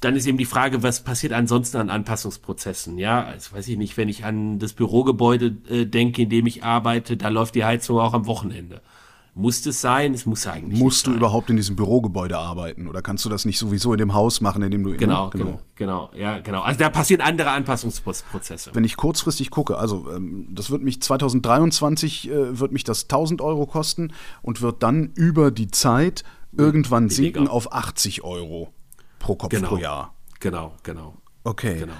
[0.00, 2.98] dann ist eben die Frage, was passiert ansonsten an Anpassungsprozessen?
[2.98, 6.64] Ja, also weiß ich nicht, wenn ich an das Bürogebäude äh, denke, in dem ich
[6.64, 8.80] arbeite, da läuft die Heizung auch am Wochenende.
[9.34, 10.12] Muss es sein?
[10.12, 10.78] Es muss eigentlich.
[10.78, 11.18] Musst du sein.
[11.18, 14.62] überhaupt in diesem Bürogebäude arbeiten oder kannst du das nicht sowieso in dem Haus machen,
[14.62, 16.62] in dem du genau, genau, genau, ja, genau.
[16.62, 18.70] Also da passieren andere Anpassungsprozesse.
[18.74, 23.40] Wenn ich kurzfristig gucke, also ähm, das wird mich 2023 äh, wird mich das 1000
[23.40, 24.12] Euro kosten
[24.42, 26.24] und wird dann über die Zeit
[26.56, 27.14] irgendwann Weniger.
[27.14, 28.72] sinken auf 80 Euro
[29.20, 29.68] pro Kopf genau.
[29.68, 30.14] pro Jahr.
[30.40, 31.14] Genau, genau.
[31.44, 31.78] Okay.
[31.80, 31.92] Genau.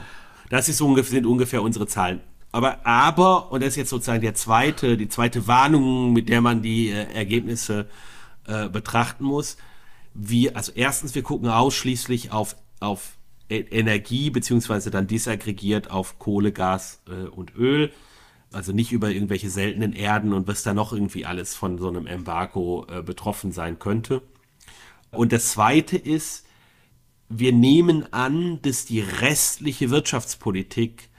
[0.49, 2.21] Das ist ungefähr, sind ungefähr unsere Zahlen.
[2.53, 6.63] Aber, aber, und das ist jetzt sozusagen der zweite, die zweite Warnung, mit der man
[6.63, 7.89] die äh, Ergebnisse
[8.47, 9.57] äh, betrachten muss.
[10.15, 13.17] Wir, also erstens, wir gucken ausschließlich auf, auf
[13.49, 17.93] e Energie, beziehungsweise dann disaggregiert auf Kohle, Gas äh, und Öl.
[18.53, 22.09] Also nicht über irgendwelche seltenen Erden und was da noch irgendwie alles von so einem
[22.09, 24.23] Embargo äh, betroffen sein könnte.
[25.13, 26.47] Und das zweite ist,
[27.29, 31.10] wir nehmen an, dass die restliche Wirtschaftspolitik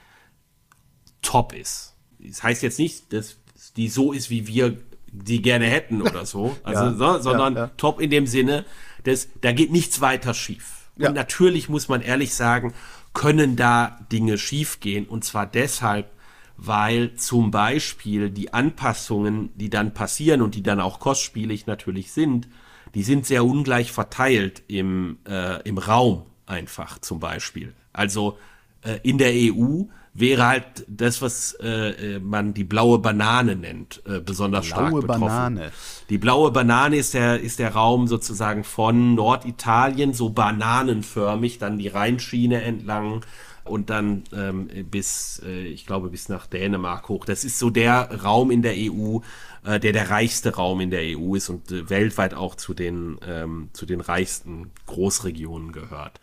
[1.22, 1.96] top ist.
[2.20, 3.38] Das heißt jetzt nicht, dass
[3.76, 4.78] die so ist, wie wir
[5.12, 7.72] die gerne hätten oder so, also, ja, so sondern ja, ja.
[7.78, 8.66] top in dem Sinne,
[9.04, 10.78] dass da geht nichts weiter schief.
[10.98, 12.74] Und natürlich muss man ehrlich sagen,
[13.14, 16.12] können da Dinge schiefgehen und zwar deshalb,
[16.58, 22.48] weil zum Beispiel die Anpassungen, die dann passieren und die dann auch kostspielig natürlich sind,
[22.94, 27.74] die sind sehr ungleich verteilt im, äh, im Raum einfach zum Beispiel.
[27.94, 28.38] Also
[28.84, 34.19] äh, in der EU wäre halt das, was äh, man die blaue Banane nennt, äh,
[34.19, 35.21] besonders blaue stark betroffen.
[35.21, 35.71] Banane.
[36.10, 41.88] Die blaue Banane ist der, ist der Raum sozusagen von Norditalien, so bananenförmig, dann die
[41.88, 43.24] Rheinschiene entlang
[43.63, 47.26] und dann ähm, bis, äh, ich glaube, bis nach Dänemark hoch.
[47.26, 49.19] Das ist so der Raum in der EU,
[49.63, 53.17] äh, der der reichste Raum in der EU ist und äh, weltweit auch zu den,
[53.26, 56.19] ähm, zu den reichsten Großregionen gehört.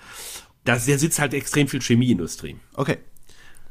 [0.64, 2.56] Da sitzt halt extrem viel Chemieindustrie.
[2.74, 2.98] Okay.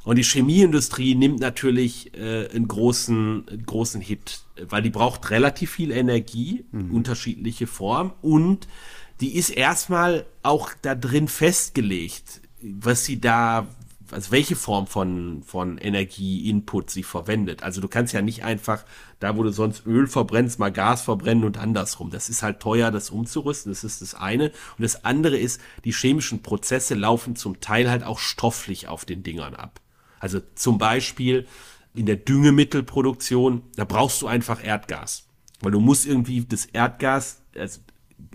[0.07, 4.39] Und die Chemieindustrie nimmt natürlich äh, einen, großen, einen großen Hit,
[4.69, 6.95] weil die braucht relativ viel Energie, mhm.
[6.95, 8.69] unterschiedliche Formen und
[9.19, 13.67] die ist erstmal auch da drin festgelegt, was sie da,
[14.09, 17.61] also welche Form von, von Energie-Input sie verwendet.
[17.63, 18.85] Also du kannst ja nicht einfach
[19.19, 22.11] da, wo du sonst Öl verbrennst, mal Gas verbrennen und andersrum.
[22.11, 23.73] Das ist halt teuer, das umzurüsten.
[23.73, 24.51] Das ist das eine.
[24.77, 29.21] Und das andere ist, die chemischen Prozesse laufen zum Teil halt auch stofflich auf den
[29.21, 29.81] Dingern ab.
[30.19, 31.47] Also zum Beispiel
[31.93, 35.25] in der Düngemittelproduktion, da brauchst du einfach Erdgas.
[35.61, 37.79] Weil du musst irgendwie das Erdgas, also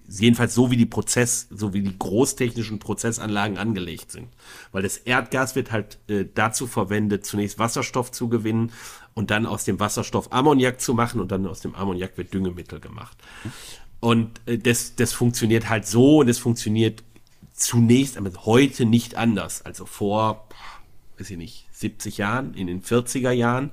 [0.08, 4.28] jedenfalls so wie die Prozess, so wie die großtechnischen Prozessanlagen angelegt sind.
[4.72, 8.72] Weil das Erdgas wird halt äh, dazu verwendet, zunächst Wasserstoff zu gewinnen
[9.14, 12.80] und dann aus dem Wasserstoff Ammoniak zu machen und dann aus dem Ammoniak wird Düngemittel
[12.80, 13.16] gemacht.
[14.00, 17.02] Und äh, das, das funktioniert halt so und es funktioniert
[17.54, 19.62] zunächst, aber heute nicht anders.
[19.62, 20.48] Also vor,
[21.18, 23.70] weiß ich nicht, 70 Jahren, in den 40er Jahren,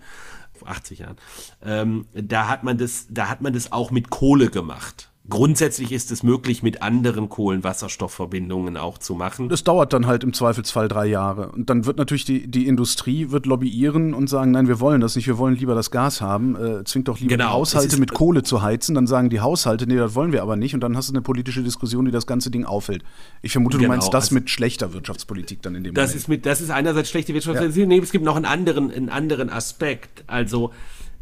[0.66, 1.18] 80 Jahren,
[1.64, 5.10] ähm, da hat man das, da hat man das auch mit Kohle gemacht.
[5.30, 9.50] Grundsätzlich ist es möglich, mit anderen Kohlenwasserstoffverbindungen auch zu machen.
[9.50, 11.52] Das dauert dann halt im Zweifelsfall drei Jahre.
[11.52, 15.16] Und dann wird natürlich die, die Industrie wird lobbyieren und sagen, nein, wir wollen das
[15.16, 16.56] nicht, wir wollen lieber das Gas haben.
[16.56, 18.96] Äh, zwingt doch lieber Genau, die Haushalte ist- mit Kohle zu heizen.
[18.96, 20.74] Dann sagen die Haushalte, nee, das wollen wir aber nicht.
[20.74, 23.04] Und dann hast du eine politische Diskussion, die das ganze Ding aufhält.
[23.42, 26.22] Ich vermute, du Genau, meinst das also- mit schlechter Wirtschaftspolitik dann in dem Das Moment.
[26.22, 27.88] ist mit, das ist einerseits schlechte Wirtschaftspolitik.
[27.88, 30.24] Nee, es gibt noch einen anderen, einen anderen Aspekt.
[30.28, 30.72] Also,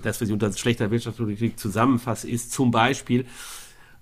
[0.01, 3.25] das, was ich unter schlechter Wirtschaftspolitik zusammenfasse, ist zum Beispiel,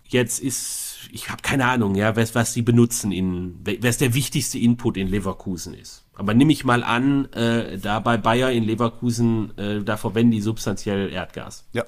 [0.07, 4.59] jetzt ist, ich habe keine Ahnung, ja, was, was sie benutzen in, was der wichtigste
[4.59, 6.05] Input in Leverkusen ist.
[6.13, 10.41] Aber nimm ich mal an, äh, da bei Bayer in Leverkusen, äh, da verwenden die
[10.41, 11.65] substanziell Erdgas.
[11.73, 11.83] ja.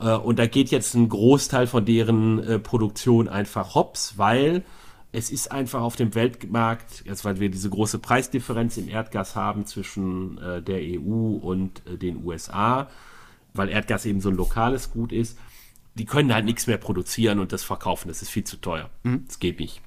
[0.00, 4.64] Äh, und da geht jetzt ein Großteil von deren äh, Produktion einfach hops, weil
[5.12, 9.64] es ist einfach auf dem Weltmarkt, jetzt weil wir diese große Preisdifferenz im Erdgas haben
[9.64, 12.88] zwischen äh, der EU und den USA,
[13.54, 15.38] weil Erdgas eben so ein lokales Gut ist,
[15.98, 18.08] die können halt nichts mehr produzieren und das verkaufen.
[18.08, 18.90] Das ist viel zu teuer.
[19.26, 19.80] Das geht nicht.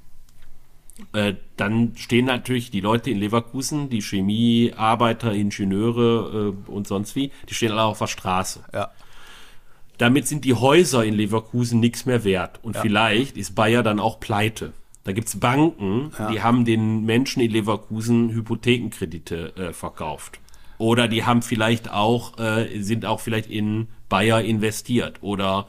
[1.14, 7.32] Äh, dann stehen natürlich die Leute in Leverkusen, die Chemiearbeiter, Ingenieure äh, und sonst wie,
[7.48, 8.64] die stehen alle auf der Straße.
[8.74, 8.92] Ja.
[9.98, 12.60] Damit sind die Häuser in Leverkusen nichts mehr wert.
[12.64, 14.74] Und vielleicht ist Bayer dann auch pleite.
[15.04, 20.40] Da gibt's Banken, die haben den Menschen in Leverkusen Hypothekenkredite äh, verkauft.
[20.78, 25.68] Oder die haben vielleicht auch, äh, sind auch vielleicht in Bayer investiert oder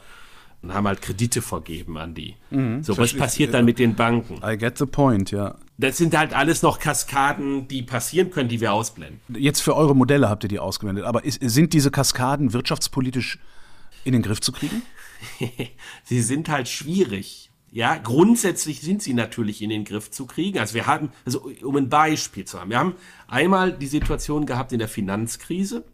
[0.69, 2.37] haben halt Kredite vergeben an die.
[2.83, 4.41] so, was passiert dann mit den Banken?
[4.45, 5.57] I get the point, ja.
[5.79, 9.21] Das sind halt alles noch Kaskaden, die passieren können, die wir ausblenden.
[9.29, 11.05] Jetzt für eure Modelle habt ihr die ausgewendet.
[11.07, 13.39] Aber ist, sind diese Kaskaden wirtschaftspolitisch
[14.05, 14.83] in den Griff zu kriegen?
[16.05, 17.51] sie sind halt schwierig.
[17.73, 20.59] Ja, grundsätzlich sind sie natürlich in den Griff zu kriegen.
[20.59, 22.95] Also wir haben, also um ein Beispiel zu haben, wir haben
[23.29, 25.85] einmal die Situation gehabt in der Finanzkrise.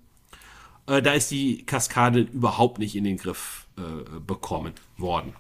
[0.87, 5.35] Äh, da ist die Kaskade überhaupt nicht in den Griff äh, bekommen worden.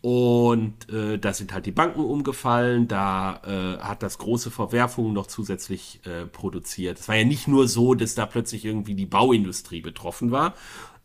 [0.00, 5.26] Und äh, da sind halt die Banken umgefallen, da äh, hat das große Verwerfungen noch
[5.26, 7.00] zusätzlich äh, produziert.
[7.00, 10.54] Es war ja nicht nur so, dass da plötzlich irgendwie die Bauindustrie betroffen war,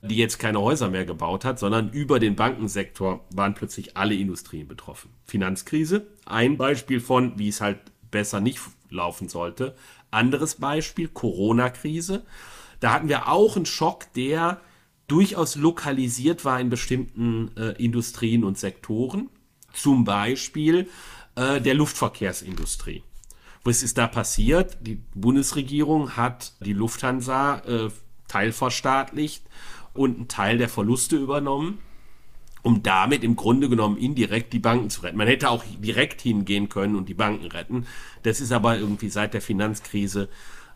[0.03, 4.67] die jetzt keine Häuser mehr gebaut hat, sondern über den Bankensektor waren plötzlich alle Industrien
[4.67, 5.09] betroffen.
[5.25, 7.79] Finanzkrise, ein Beispiel von, wie es halt
[8.11, 9.75] besser nicht laufen sollte.
[10.11, 12.23] Anderes Beispiel, Corona-Krise.
[12.79, 14.61] Da hatten wir auch einen Schock, der
[15.07, 19.29] durchaus lokalisiert war in bestimmten äh, Industrien und Sektoren.
[19.73, 20.87] Zum Beispiel
[21.35, 23.03] äh, der Luftverkehrsindustrie.
[23.63, 24.77] Was ist da passiert?
[24.81, 27.89] Die Bundesregierung hat die Lufthansa äh,
[28.27, 29.43] teilverstaatlicht
[29.93, 31.79] und einen Teil der Verluste übernommen,
[32.61, 35.17] um damit im Grunde genommen indirekt die Banken zu retten.
[35.17, 37.85] Man hätte auch direkt hingehen können und die Banken retten.
[38.23, 40.29] Das ist aber irgendwie seit der Finanzkrise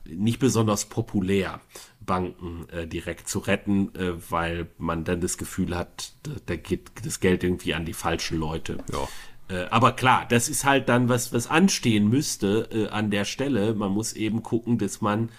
[0.06, 1.60] nicht besonders populär,
[2.08, 6.14] Banken äh, direkt zu retten, äh, weil man dann das Gefühl hat,
[6.48, 8.80] da, geht das Geld irgendwie an die falschen Leute.
[8.92, 9.08] Ja.
[9.56, 13.76] Äh, aber klar, das ist halt dann was, was anstehen müsste äh, an der Stelle.
[13.76, 15.30] Man muss eben gucken, dass man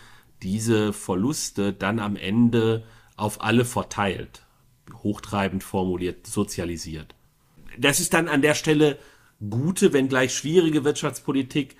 [0.42, 2.84] diese Verluste dann am Ende
[3.16, 4.42] auf alle verteilt,
[5.02, 7.16] hochtreibend formuliert, sozialisiert.
[7.76, 8.98] Das ist dann an der Stelle
[9.50, 11.76] gute, wenngleich schwierige Wirtschaftspolitik.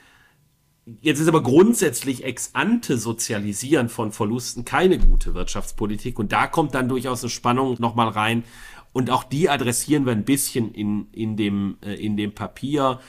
[1.01, 6.75] Jetzt ist aber grundsätzlich ex ante Sozialisieren von Verlusten keine gute Wirtschaftspolitik und da kommt
[6.75, 8.45] dann durchaus eine Spannung nochmal rein
[8.93, 13.01] und auch die adressieren wir ein bisschen in, in, dem, äh, in dem Papier,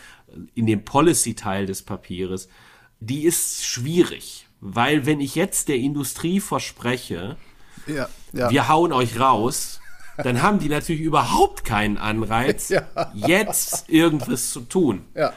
[0.56, 2.50] in dem Policy-Teil des Papieres.
[3.00, 7.38] Die ist schwierig, weil wenn ich jetzt der Industrie verspreche,
[7.88, 8.50] Ja, ja.
[8.52, 9.80] wir hauen euch raus,
[10.18, 12.88] dann haben die natürlich überhaupt keinen Anreiz, Ja.
[13.14, 15.06] jetzt irgendwas zu tun.
[15.16, 15.32] ja.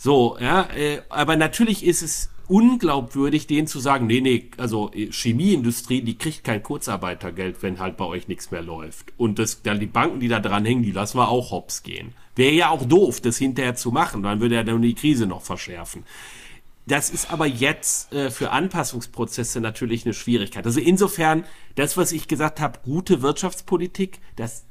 [0.00, 5.10] So, ja, äh, aber natürlich ist es unglaubwürdig, denen zu sagen, nee, nee, also äh,
[5.10, 9.12] Chemieindustrie, die kriegt kein Kurzarbeitergeld, wenn halt bei euch nichts mehr läuft.
[9.16, 12.14] Und das, dann die Banken, die da dran hängen, die lassen wir auch hops gehen.
[12.36, 15.42] Wäre ja auch doof, das hinterher zu machen, dann würde er dann die Krise noch
[15.42, 16.04] verschärfen.
[16.86, 20.64] Das ist aber jetzt äh, für Anpassungsprozesse natürlich eine Schwierigkeit.
[20.64, 21.44] Also insofern,
[21.74, 24.64] das, was ich gesagt habe, gute Wirtschaftspolitik, das,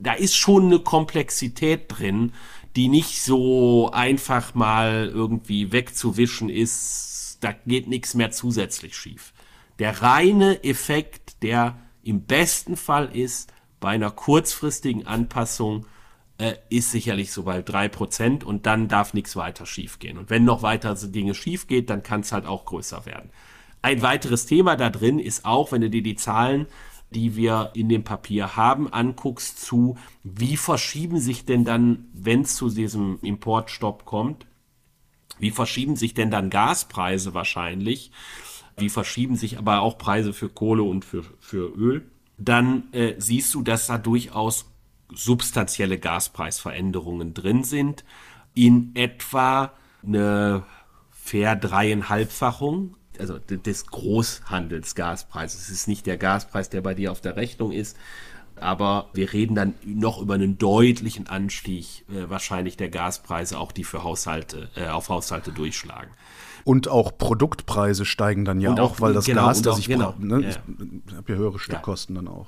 [0.00, 2.32] da ist schon eine Komplexität drin,
[2.76, 7.38] die nicht so einfach mal irgendwie wegzuwischen ist.
[7.40, 9.32] Da geht nichts mehr zusätzlich schief.
[9.78, 15.86] Der reine Effekt, der im besten Fall ist, bei einer kurzfristigen Anpassung
[16.38, 20.18] äh, ist sicherlich so bei drei Prozent und dann darf nichts weiter schiefgehen.
[20.18, 23.30] Und wenn noch weiter Dinge schief geht, dann kann es halt auch größer werden.
[23.82, 26.66] Ein weiteres Thema da drin ist auch, wenn du dir die Zahlen
[27.10, 32.56] die wir in dem Papier haben, anguckst zu, wie verschieben sich denn dann, wenn es
[32.56, 34.46] zu diesem Importstopp kommt,
[35.38, 38.10] wie verschieben sich denn dann Gaspreise wahrscheinlich,
[38.76, 43.54] wie verschieben sich aber auch Preise für Kohle und für, für Öl, dann äh, siehst
[43.54, 44.66] du, dass da durchaus
[45.12, 48.04] substanzielle Gaspreisveränderungen drin sind,
[48.54, 49.72] in etwa
[50.04, 50.64] eine
[51.10, 55.62] fair dreieinhalbfachung also des Großhandelsgaspreises.
[55.62, 57.96] Es ist nicht der Gaspreis, der bei dir auf der Rechnung ist,
[58.56, 63.84] aber wir reden dann noch über einen deutlichen Anstieg äh, wahrscheinlich der Gaspreise, auch die
[63.84, 66.10] für Haushalte äh, auf Haushalte durchschlagen.
[66.64, 70.14] Und auch Produktpreise steigen dann ja auch, auch, weil das genau, Gas, das ich genau,
[70.18, 70.48] ne, ja.
[70.48, 72.22] ich habe ja höhere Stückkosten ja.
[72.22, 72.46] dann auch.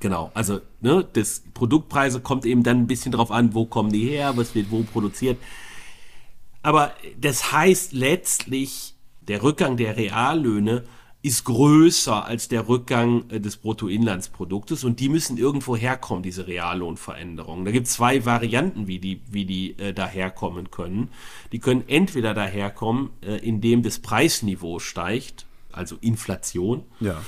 [0.00, 4.08] Genau, also ne, das Produktpreise kommt eben dann ein bisschen drauf an, wo kommen die
[4.08, 5.38] her, was wird wo produziert.
[6.62, 8.94] Aber das heißt letztlich,
[9.32, 10.84] der Rückgang der Reallöhne
[11.22, 17.64] ist größer als der Rückgang äh, des Bruttoinlandsproduktes und die müssen irgendwo herkommen, diese Reallohnveränderungen.
[17.64, 21.08] Da gibt es zwei Varianten, wie die, wie die äh, daherkommen können.
[21.50, 26.82] Die können entweder daherkommen, äh, indem das Preisniveau steigt, also Inflation.
[27.00, 27.22] Ja.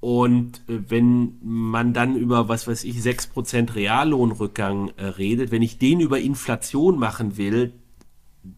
[0.00, 5.78] Und äh, wenn man dann über, was weiß ich, 6% Reallohnrückgang äh, redet, wenn ich
[5.78, 7.72] den über Inflation machen will,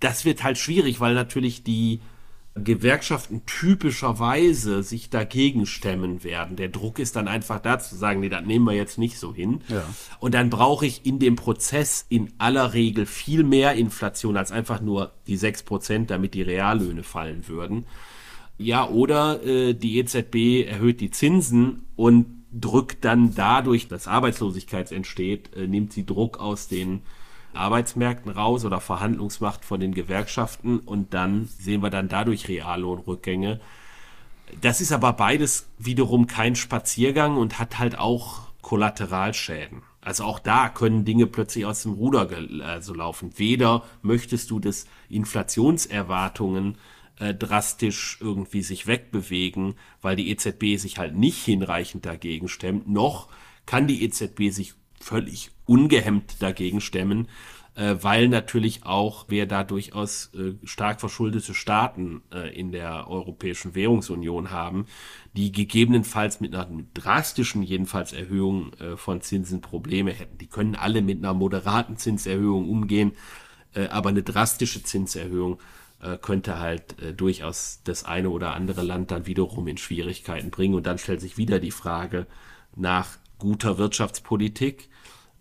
[0.01, 2.01] das wird halt schwierig, weil natürlich die
[2.59, 6.57] Gewerkschaften typischerweise sich dagegen stemmen werden.
[6.57, 9.35] Der Druck ist dann einfach da zu sagen, nee, das nehmen wir jetzt nicht so
[9.35, 9.63] hin.
[9.69, 9.85] Ja.
[10.21, 14.81] Und dann brauche ich in dem Prozess in aller Regel viel mehr Inflation als einfach
[14.81, 17.87] nur die sechs Prozent, damit die Reallöhne fallen würden.
[18.59, 25.55] Ja, oder äh, die EZB erhöht die Zinsen und drückt dann dadurch, dass Arbeitslosigkeit entsteht,
[25.55, 27.03] äh, nimmt sie Druck aus den
[27.55, 33.61] Arbeitsmärkten raus oder Verhandlungsmacht von den Gewerkschaften und dann sehen wir dann dadurch Reallohnrückgänge.
[34.61, 39.83] Das ist aber beides wiederum kein Spaziergang und hat halt auch Kollateralschäden.
[40.01, 42.29] Also auch da können Dinge plötzlich aus dem Ruder
[42.65, 43.33] also laufen.
[43.37, 46.79] Weder möchtest du, dass Inflationserwartungen
[47.19, 53.29] äh, drastisch irgendwie sich wegbewegen, weil die EZB sich halt nicht hinreichend dagegen stemmt, noch
[53.67, 54.75] kann die EZB sich
[55.09, 57.29] völlig ungehemmt dagegen stemmen,
[57.75, 63.75] äh, weil natürlich auch wir da durchaus äh, stark verschuldete Staaten äh, in der Europäischen
[63.75, 64.85] Währungsunion haben,
[65.33, 70.37] die gegebenenfalls mit einer drastischen jedenfalls Erhöhung äh, von Zinsen Probleme hätten.
[70.37, 73.13] Die können alle mit einer moderaten Zinserhöhung umgehen,
[73.75, 75.59] äh, aber eine drastische Zinserhöhung
[76.03, 80.75] äh, könnte halt durchaus das eine oder andere Land dann wiederum in Schwierigkeiten bringen.
[80.75, 82.27] Und dann stellt sich wieder die Frage
[82.77, 84.89] nach guter Wirtschaftspolitik,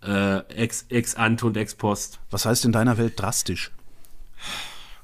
[0.04, 2.20] äh, ex, ex ante und ex post.
[2.30, 3.72] Was heißt in deiner Welt drastisch?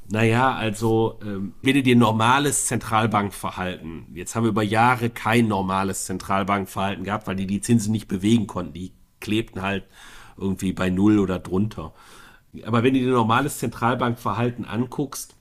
[0.09, 6.05] Naja, also ähm, wenn du dir normales Zentralbankverhalten, jetzt haben wir über Jahre kein normales
[6.05, 8.73] Zentralbankverhalten gehabt, weil die die Zinsen nicht bewegen konnten.
[8.73, 8.91] Die
[9.21, 9.85] klebten halt
[10.37, 11.93] irgendwie bei Null oder drunter.
[12.65, 15.35] Aber wenn du dir normales Zentralbankverhalten anguckst,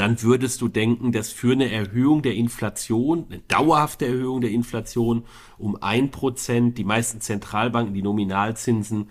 [0.00, 5.24] dann würdest du denken, dass für eine Erhöhung der Inflation, eine dauerhafte Erhöhung der Inflation
[5.58, 9.10] um ein Prozent, die meisten Zentralbanken die Nominalzinsen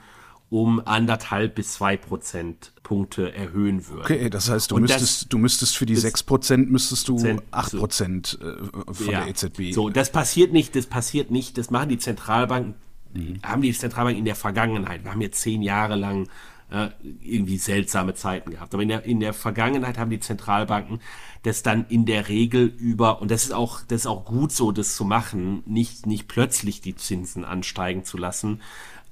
[0.50, 4.02] um anderthalb bis zwei Prozentpunkte erhöhen würden.
[4.02, 7.78] Okay, das heißt, du müsstest, das, du müsstest für die sechs Prozent müsstest du acht
[7.78, 9.72] Prozent äh, von ja, der EZB.
[9.72, 12.74] So, das passiert nicht, das passiert nicht, das machen die Zentralbanken,
[13.14, 13.40] mhm.
[13.44, 15.04] haben die Zentralbanken in der Vergangenheit.
[15.04, 16.28] Wir haben jetzt zehn Jahre lang
[16.72, 16.89] äh,
[17.22, 18.74] irgendwie seltsame Zeiten gehabt.
[18.74, 20.99] Aber in der, in der Vergangenheit haben die Zentralbanken
[21.43, 24.72] das dann in der Regel über, und das ist auch, das ist auch gut so,
[24.72, 28.61] das zu machen, nicht, nicht plötzlich die Zinsen ansteigen zu lassen,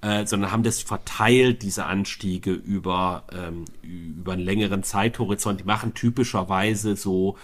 [0.01, 5.61] äh, sondern haben das verteilt, diese Anstiege über, ähm, über einen längeren Zeithorizont.
[5.61, 7.37] Die machen typischerweise so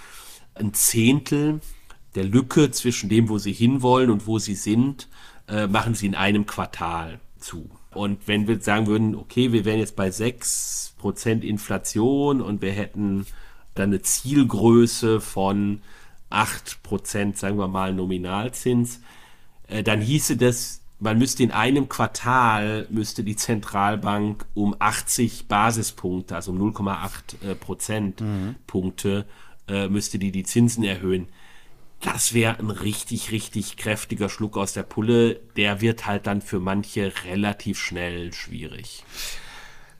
[0.53, 1.61] ein Zehntel
[2.15, 5.07] der Lücke zwischen dem, wo sie hinwollen und wo sie sind,
[5.47, 7.69] äh, machen sie in einem Quartal zu.
[7.91, 13.25] Und wenn wir sagen würden, okay, wir wären jetzt bei 6% Inflation und wir hätten
[13.75, 15.81] dann eine Zielgröße von
[16.31, 19.01] 8%, sagen wir mal, Nominalzins,
[19.67, 26.35] äh, dann hieße das, man müsste in einem Quartal, müsste die Zentralbank um 80 Basispunkte,
[26.35, 29.25] also um 0,8 äh, Prozentpunkte,
[29.67, 29.73] mhm.
[29.73, 31.27] äh, müsste die die Zinsen erhöhen
[32.03, 35.39] das wäre ein richtig, richtig kräftiger Schluck aus der Pulle.
[35.55, 39.03] Der wird halt dann für manche relativ schnell schwierig.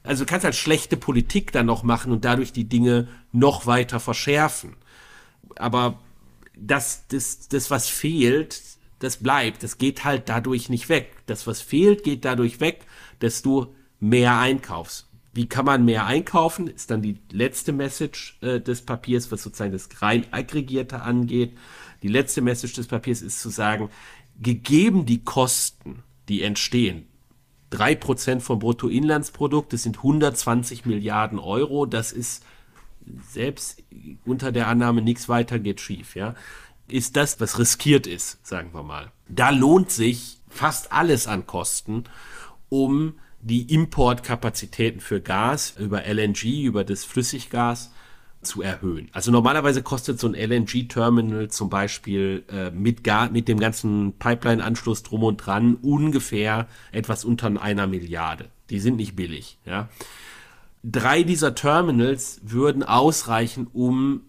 [0.04, 4.00] Also du kannst halt schlechte Politik dann noch machen und dadurch die Dinge noch weiter
[4.02, 4.76] verschärfen.
[5.56, 6.00] Aber
[6.58, 8.62] das, das, das was fehlt,
[9.00, 9.64] das bleibt.
[9.64, 11.16] Das geht halt dadurch nicht weg.
[11.26, 12.86] Das, was fehlt, geht dadurch weg,
[13.20, 15.08] dass du mehr einkaufst.
[15.34, 16.68] Wie kann man mehr einkaufen?
[16.68, 21.58] Ist dann die letzte Message äh, des Papiers, was sozusagen das rein aggregierte angeht.
[22.04, 23.90] Die letzte Message des Papiers ist zu sagen,
[24.40, 27.08] gegeben die Kosten, die entstehen,
[27.70, 32.46] drei Prozent vom Bruttoinlandsprodukt, das sind 120 Milliarden Euro, das ist
[33.30, 33.82] selbst
[34.26, 36.36] unter der Annahme, nichts weiter geht schief, ja,
[36.88, 39.12] ist das, was riskiert ist, sagen wir mal.
[39.30, 42.04] Da lohnt sich fast alles an Kosten,
[42.70, 47.93] um die Importkapazitäten für Gas über LNG, über das Flüssiggas
[48.44, 49.10] zu erhöhen.
[49.12, 55.04] Also normalerweise kostet so ein LNG-Terminal zum Beispiel äh, mit, Gar mit dem ganzen Pipeline-Anschluss
[55.04, 58.50] drum und dran ungefähr etwas unter einer Milliarde.
[58.70, 59.58] Die sind nicht billig.
[59.66, 59.90] Ja.
[60.84, 64.22] Drei dieser Terminals würden ausreichen, um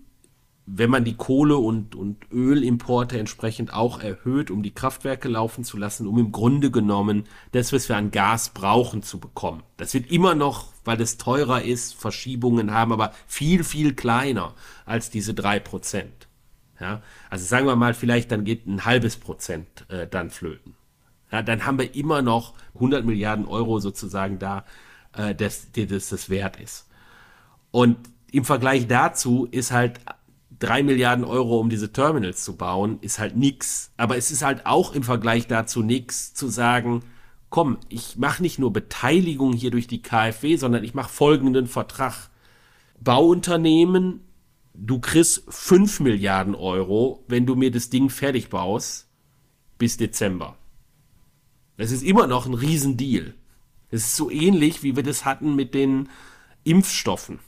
[0.67, 5.77] wenn man die Kohle- und, und Ölimporte entsprechend auch erhöht, um die Kraftwerke laufen zu
[5.77, 9.63] lassen, um im Grunde genommen das, was wir an Gas brauchen, zu bekommen.
[9.77, 14.55] Das wird immer noch, weil es teurer ist, Verschiebungen haben, aber viel, viel kleiner
[14.87, 16.29] als diese drei Prozent.
[16.81, 20.75] Ja, also sagen wir mal, vielleicht dann geht ein halbes Prozent äh, dann flöten.
[21.31, 24.65] Ja, dann haben wir immer noch 100 Milliarden Euro sozusagen da,
[25.15, 26.89] äh, das, das das wert ist.
[27.71, 27.97] Und
[28.33, 30.01] im Vergleich dazu ist halt
[30.59, 33.93] drei Milliarden Euro, um diese Terminals zu bauen, ist halt nix.
[33.97, 37.03] Aber es ist halt auch im Vergleich dazu nix zu sagen,
[37.51, 42.31] komm, ich mache nicht nur Beteiligung hier durch die KfW, sondern ich mache folgenden Vertrag.
[43.01, 44.21] Bauunternehmen,
[44.75, 49.09] du kriegst fünf Milliarden Euro, wenn du mir das Ding fertig baust,
[49.79, 50.57] bis Dezember.
[51.77, 53.35] Das ist immer noch ein Riesendeal.
[53.91, 56.09] Das ist so ähnlich, wie wir das hatten mit den
[56.65, 57.39] Impfstoffen.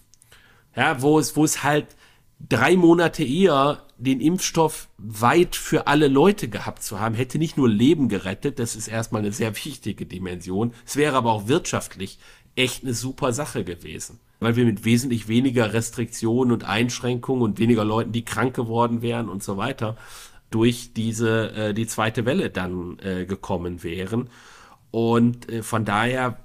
[0.76, 1.96] Ja, wo es, wo es halt,
[2.38, 7.68] drei Monate eher den Impfstoff weit für alle Leute gehabt zu haben, hätte nicht nur
[7.68, 12.18] Leben gerettet, das ist erstmal eine sehr wichtige Dimension, es wäre aber auch wirtschaftlich
[12.54, 17.84] echt eine super Sache gewesen, weil wir mit wesentlich weniger Restriktionen und Einschränkungen und weniger
[17.84, 19.96] Leuten, die krank geworden wären und so weiter,
[20.50, 24.28] durch diese äh, die zweite Welle dann äh, gekommen wären.
[24.90, 26.38] Und äh, von daher,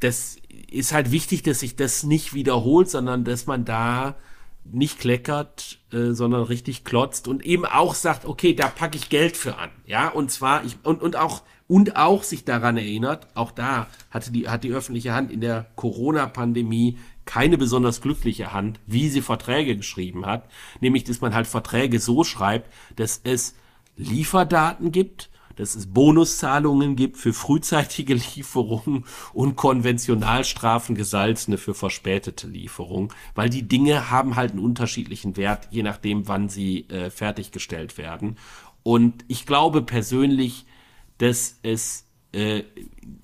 [0.00, 0.36] das
[0.70, 4.16] ist halt wichtig, dass sich das nicht wiederholt, sondern dass man da
[4.64, 9.36] nicht kleckert, äh, sondern richtig klotzt und eben auch sagt, okay, da packe ich Geld
[9.36, 13.50] für an, ja, und zwar ich und und auch und auch sich daran erinnert, auch
[13.50, 18.80] da hatte die hat die öffentliche Hand in der Corona Pandemie keine besonders glückliche Hand,
[18.86, 20.48] wie sie Verträge geschrieben hat,
[20.80, 23.54] nämlich dass man halt Verträge so schreibt, dass es
[23.96, 33.10] Lieferdaten gibt, dass es Bonuszahlungen gibt für frühzeitige Lieferungen und Konventionalstrafen gesalzene für verspätete Lieferungen,
[33.34, 38.36] weil die Dinge haben halt einen unterschiedlichen Wert, je nachdem, wann sie äh, fertiggestellt werden.
[38.82, 40.66] Und ich glaube persönlich,
[41.18, 42.64] dass es äh,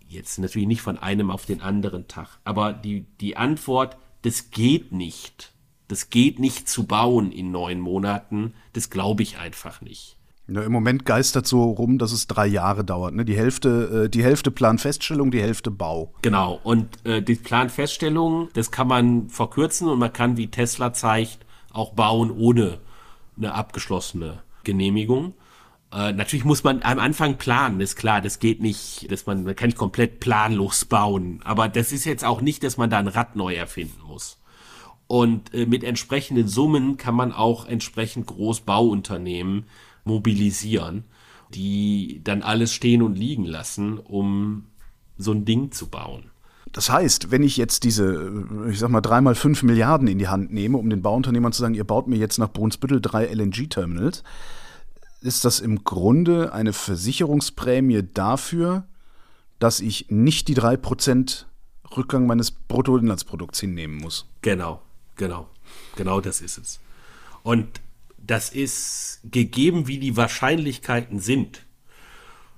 [0.09, 4.93] jetzt natürlich nicht von einem auf den anderen Tag, aber die, die Antwort, das geht
[4.93, 5.53] nicht.
[5.89, 8.53] Das geht nicht zu bauen in neun Monaten.
[8.75, 10.18] Das glaube ich einfach nicht.
[10.51, 13.15] Ja, Im Moment geistert so rum, dass es drei Jahre dauert.
[13.15, 13.25] Ne?
[13.25, 16.15] Die Hälfte, äh, die Hälfte Planfeststellung, die Hälfte Bau.
[16.23, 16.59] Genau.
[16.63, 21.93] Und äh, die Planfeststellung, das kann man verkürzen und man kann, wie Tesla zeigt, auch
[21.93, 22.79] bauen ohne
[23.37, 25.35] eine abgeschlossene Genehmigung.
[25.93, 29.55] Äh, natürlich muss man am Anfang planen, ist klar, das geht nicht, dass man, man
[29.55, 31.41] kann nicht komplett planlos bauen.
[31.45, 34.39] Aber das ist jetzt auch nicht, dass man da ein Rad neu erfinden muss.
[35.07, 39.65] Und äh, mit entsprechenden Summen kann man auch entsprechend Großbauunternehmen
[40.09, 41.05] mobilisieren,
[41.55, 44.67] die dann alles stehen und liegen lassen, um
[45.17, 46.31] so ein Ding zu bauen.
[46.73, 48.31] Das heißt, wenn ich jetzt diese,
[48.71, 51.75] ich sag mal, dreimal fünf Milliarden in die Hand nehme, um den Bauunternehmern zu sagen,
[51.75, 54.23] ihr baut mir jetzt nach Brunsbüttel drei LNG-Terminals,
[55.21, 58.85] ist das im Grunde eine Versicherungsprämie dafür,
[59.59, 61.47] dass ich nicht die drei Prozent
[61.97, 64.27] Rückgang meines Bruttoinlandsprodukts hinnehmen muss.
[64.43, 64.83] Genau,
[65.17, 65.49] genau,
[65.97, 66.81] genau das ist es.
[67.43, 67.81] Und
[68.29, 71.65] das ist gegeben, wie die Wahrscheinlichkeiten sind,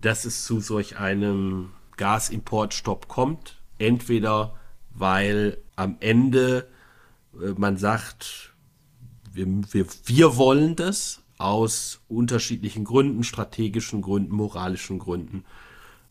[0.03, 3.59] dass es zu solch einem Gasimportstopp kommt.
[3.79, 4.59] Entweder
[4.93, 6.69] weil am Ende
[7.41, 8.53] äh, man sagt,
[9.33, 15.45] wir, wir, wir wollen das aus unterschiedlichen Gründen, strategischen Gründen, moralischen Gründen.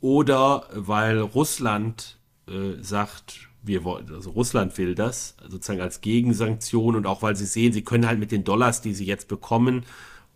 [0.01, 7.05] Oder weil Russland äh, sagt, wir wollen, also Russland will das sozusagen als Gegensanktion und
[7.05, 9.83] auch weil sie sehen, sie können halt mit den Dollars, die sie jetzt bekommen,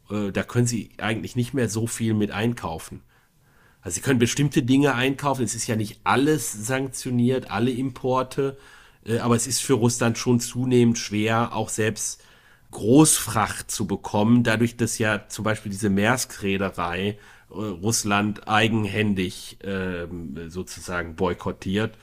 [0.09, 3.01] äh, da können sie eigentlich nicht mehr so viel mit einkaufen.
[3.81, 8.57] Also sie können bestimmte Dinge einkaufen, es ist ja nicht alles sanktioniert, alle Importe,
[9.05, 12.21] äh, aber es ist für Russland schon zunehmend schwer, auch selbst
[12.71, 21.15] Großfracht zu bekommen, dadurch, dass ja zum Beispiel diese Maersk-Reederei äh, Russland eigenhändig ähm, sozusagen
[21.15, 21.95] boykottiert.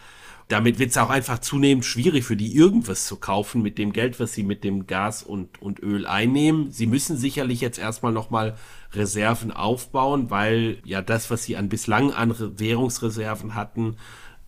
[0.51, 4.18] Damit wird es auch einfach zunehmend schwierig für die irgendwas zu kaufen mit dem Geld,
[4.18, 6.72] was sie mit dem Gas und, und Öl einnehmen.
[6.72, 8.57] Sie müssen sicherlich jetzt erstmal nochmal
[8.92, 13.96] Reserven aufbauen, weil ja das, was sie an bislang an Währungsreserven hatten,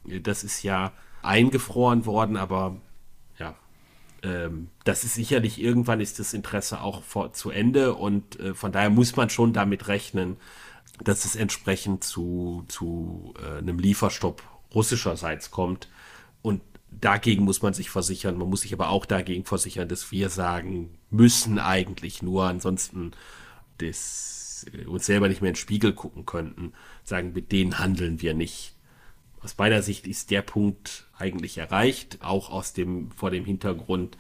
[0.05, 0.92] das ist ja
[1.22, 2.80] eingefroren worden, aber
[3.38, 3.55] ja,
[4.24, 8.72] ähm, das ist sicherlich irgendwann ist das Interesse auch vor, zu Ende und äh, von
[8.72, 10.36] daher muss man schon damit rechnen,
[11.05, 14.42] dass es entsprechend zu, zu äh, einem Lieferstopp
[14.74, 15.88] russischerseits kommt.
[16.42, 16.60] Und
[16.90, 18.36] dagegen muss man sich versichern.
[18.36, 23.12] Man muss sich aber auch dagegen versichern, dass wir sagen müssen eigentlich nur, ansonsten
[23.78, 26.72] das, äh, uns selber nicht mehr in den Spiegel gucken könnten,
[27.04, 28.74] sagen, mit denen handeln wir nicht.
[29.40, 34.16] Aus meiner Sicht ist der Punkt eigentlich erreicht, auch aus dem, vor dem Hintergrund,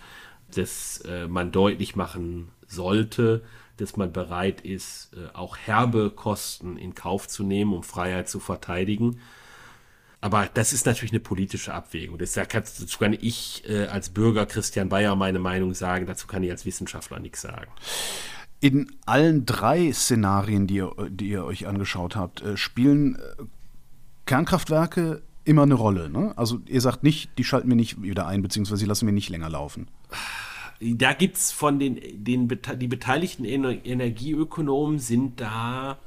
[0.54, 3.44] dass äh, man deutlich machen sollte,
[3.76, 8.40] dass man bereit ist, äh, auch herbe Kosten in Kauf zu nehmen, um Freiheit zu
[8.40, 9.20] verteidigen.
[10.22, 12.16] Aber das ist natürlich eine politische Abwägung.
[12.16, 16.50] Das, dazu kann ich äh, als Bürger Christian Bayer meine Meinung sagen, dazu kann ich
[16.50, 17.72] als Wissenschaftler nichts sagen.
[18.60, 23.42] In allen drei Szenarien, die ihr, die ihr euch angeschaut habt, äh, spielen äh,
[24.26, 26.08] Kernkraftwerke immer eine Rolle.
[26.08, 26.32] Ne?
[26.36, 29.28] Also ihr sagt nicht, die schalten wir nicht wieder ein, beziehungsweise die lassen wir nicht
[29.28, 29.88] länger laufen.
[30.80, 35.98] Da gibt es von den, den die beteiligten Energieökonomen sind da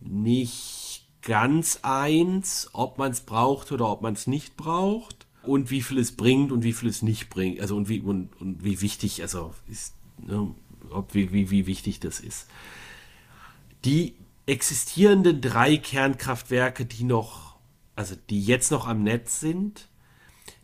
[0.00, 0.79] nicht
[1.22, 5.98] ganz eins, ob man es braucht oder ob man es nicht braucht und wie viel
[5.98, 7.60] es bringt und wie viel es nicht bringt.
[7.60, 10.54] Also und wie, und, und wie wichtig, also ist, ne,
[10.90, 12.46] ob, wie, wie, wie wichtig das ist.
[13.84, 14.14] Die
[14.46, 17.56] existierenden drei Kernkraftwerke, die noch,
[17.96, 19.88] also die jetzt noch am Netz sind,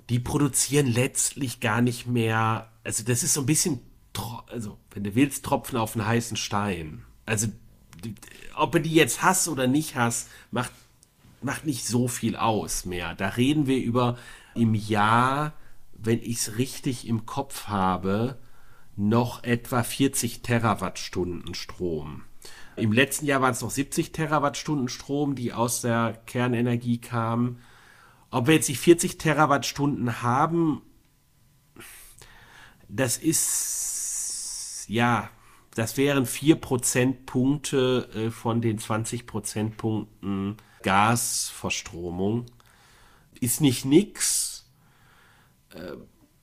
[0.09, 3.81] die produzieren letztlich gar nicht mehr, also das ist so ein bisschen,
[4.49, 7.05] also wenn du willst, Tropfen auf einen heißen Stein.
[7.27, 7.49] Also
[8.55, 10.73] ob du die jetzt hast oder nicht hast, macht,
[11.43, 13.15] macht nicht so viel aus mehr.
[13.15, 14.17] Da reden wir über
[14.55, 15.53] im Jahr,
[15.93, 18.39] wenn ich es richtig im Kopf habe,
[18.97, 22.25] noch etwa 40 Terawattstunden Strom.
[22.77, 27.61] Im letzten Jahr waren es noch 70 Terawattstunden Strom, die aus der Kernenergie kamen.
[28.31, 30.83] Ob wir jetzt die 40 Terawattstunden haben,
[32.89, 35.31] das ist ja
[35.77, 42.47] das wären vier Prozentpunkte äh, von den 20 Prozentpunkten Gasverstromung.
[43.41, 44.71] Ist nicht nix,
[45.75, 45.93] äh,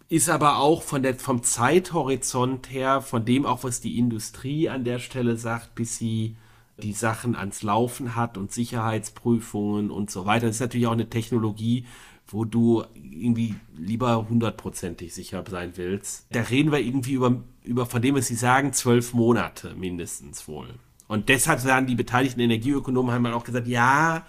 [0.07, 4.83] ist aber auch von der, vom Zeithorizont her, von dem auch, was die Industrie an
[4.83, 6.37] der Stelle sagt, bis sie
[6.77, 10.45] die Sachen ans Laufen hat und Sicherheitsprüfungen und so weiter.
[10.45, 11.87] Das ist natürlich auch eine Technologie,
[12.33, 16.25] wo du irgendwie lieber hundertprozentig sicher sein willst.
[16.31, 20.67] Da reden wir irgendwie über, über von dem, was sie sagen, zwölf Monate mindestens wohl.
[21.07, 24.25] Und deshalb sagen die beteiligten Energieökonomen haben auch gesagt, ja,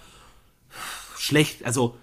[1.17, 1.97] schlecht, also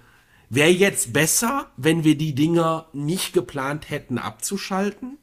[0.49, 5.17] wäre jetzt besser, wenn wir die Dinger nicht geplant hätten abzuschalten.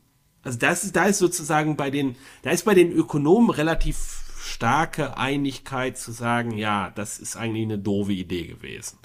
[0.44, 3.96] Also das ist, da ist sozusagen bei den, da ist bei den Ökonomen relativ
[4.40, 8.98] starke Einigkeit zu sagen, ja, das ist eigentlich eine doofe Idee gewesen.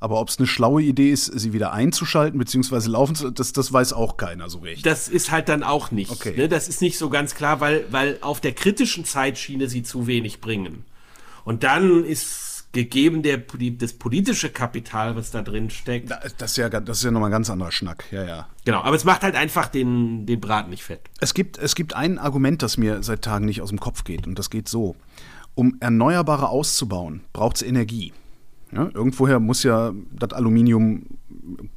[0.00, 2.88] Aber ob es eine schlaue Idee ist, sie wieder einzuschalten bzw.
[2.88, 4.84] laufen zu, das, das weiß auch keiner so recht.
[4.86, 6.10] Das ist halt dann auch nicht.
[6.10, 6.34] Okay.
[6.36, 6.48] Ne?
[6.48, 10.40] Das ist nicht so ganz klar, weil, weil auf der kritischen Zeitschiene sie zu wenig
[10.40, 10.84] bringen.
[11.44, 16.10] Und dann ist gegeben der, das politische Kapital, was da drin steckt.
[16.38, 18.48] Das ist ja, das ist ja nochmal ein ganz anderer Schnack, ja, ja.
[18.64, 21.00] Genau, aber es macht halt einfach den, den Braten nicht fett.
[21.20, 24.26] Es gibt, es gibt ein Argument, das mir seit Tagen nicht aus dem Kopf geht,
[24.26, 24.94] und das geht so.
[25.56, 28.12] Um Erneuerbare auszubauen, braucht es Energie.
[28.72, 31.06] Ja, irgendwoher muss ja das Aluminium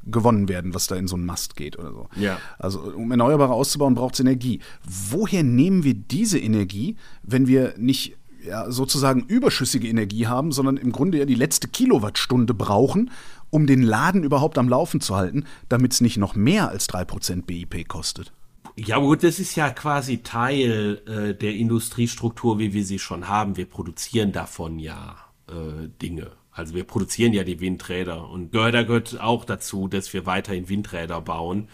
[0.06, 2.08] gewonnen werden, was da in so einen Mast geht oder so.
[2.16, 2.38] Ja.
[2.58, 4.60] Also um Erneuerbare auszubauen, braucht es Energie.
[4.84, 8.16] Woher nehmen wir diese Energie, wenn wir nicht
[8.46, 13.10] ja, sozusagen überschüssige Energie haben, sondern im Grunde ja die letzte Kilowattstunde brauchen,
[13.50, 17.42] um den Laden überhaupt am Laufen zu halten, damit es nicht noch mehr als 3%
[17.42, 18.32] BIP kostet?
[18.76, 23.56] Ja gut, das ist ja quasi Teil äh, der Industriestruktur, wie wir sie schon haben.
[23.56, 25.16] Wir produzieren davon ja
[25.48, 26.32] äh, Dinge.
[26.54, 31.20] Also wir produzieren ja die Windräder und da gehört auch dazu, dass wir weiterhin Windräder
[31.20, 31.68] bauen.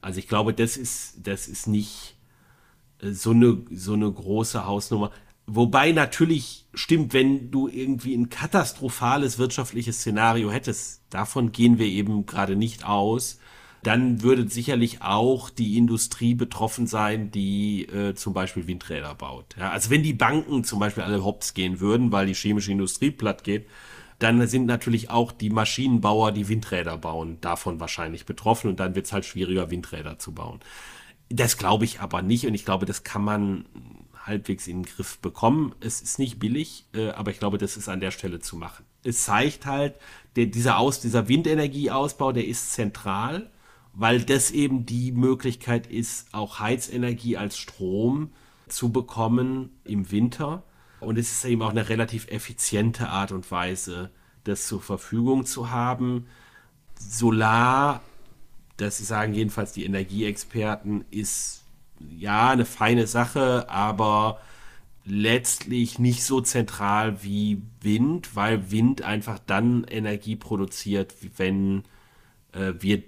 [0.00, 2.16] Also ich glaube, das ist, das ist nicht
[3.00, 5.12] äh, so eine, so eine große Hausnummer.
[5.46, 12.24] Wobei natürlich stimmt, wenn du irgendwie ein katastrophales wirtschaftliches Szenario hättest, davon gehen wir eben
[12.24, 13.38] gerade nicht aus,
[13.82, 19.56] dann würde sicherlich auch die Industrie betroffen sein, die äh, zum Beispiel Windräder baut.
[19.58, 23.10] Ja, also wenn die Banken zum Beispiel alle hops gehen würden, weil die chemische Industrie
[23.10, 23.66] platt geht,
[24.22, 29.06] dann sind natürlich auch die Maschinenbauer, die Windräder bauen, davon wahrscheinlich betroffen und dann wird
[29.06, 30.60] es halt schwieriger, Windräder zu bauen.
[31.28, 33.64] Das glaube ich aber nicht und ich glaube, das kann man
[34.26, 35.74] halbwegs in den Griff bekommen.
[35.80, 38.84] Es ist nicht billig, äh, aber ich glaube, das ist an der Stelle zu machen.
[39.04, 39.94] es zeigt halt,
[40.36, 43.50] der, dieser, Aus, dieser Windenergieausbau, der ist zentral,
[43.94, 48.30] weil das eben die Möglichkeit ist, auch Heizenergie als Strom
[48.68, 50.62] zu bekommen im Winter.
[51.02, 54.10] Und es ist eben auch eine relativ effiziente Art und Weise,
[54.44, 56.26] das zur Verfügung zu haben.
[56.98, 58.00] Solar,
[58.76, 61.64] das sagen jedenfalls die Energieexperten, ist
[62.18, 64.40] ja eine feine Sache, aber
[65.04, 71.82] letztlich nicht so zentral wie Wind, weil Wind einfach dann Energie produziert, wenn
[72.52, 73.02] äh, wir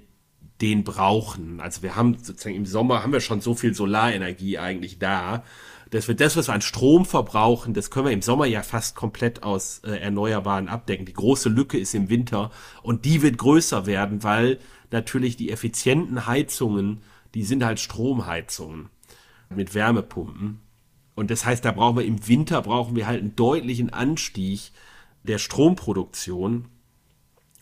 [0.61, 1.61] den brauchen.
[1.61, 5.45] Also wir haben sozusagen im Sommer haben wir schon so viel Solarenergie eigentlich da,
[5.95, 8.97] dass wir das, was wir an Strom verbrauchen, das können wir im Sommer ja fast
[8.97, 11.07] komplett aus äh, Erneuerbaren abdecken.
[11.07, 12.51] Die große Lücke ist im Winter
[12.83, 14.59] und die wird größer werden, weil
[14.91, 17.03] natürlich die effizienten Heizungen,
[17.35, 18.89] die sind halt Stromheizungen
[19.51, 20.59] mit Wärmepumpen
[21.15, 24.73] und das heißt, da brauchen wir im Winter brauchen wir halt einen deutlichen Anstieg
[25.23, 26.65] der Stromproduktion.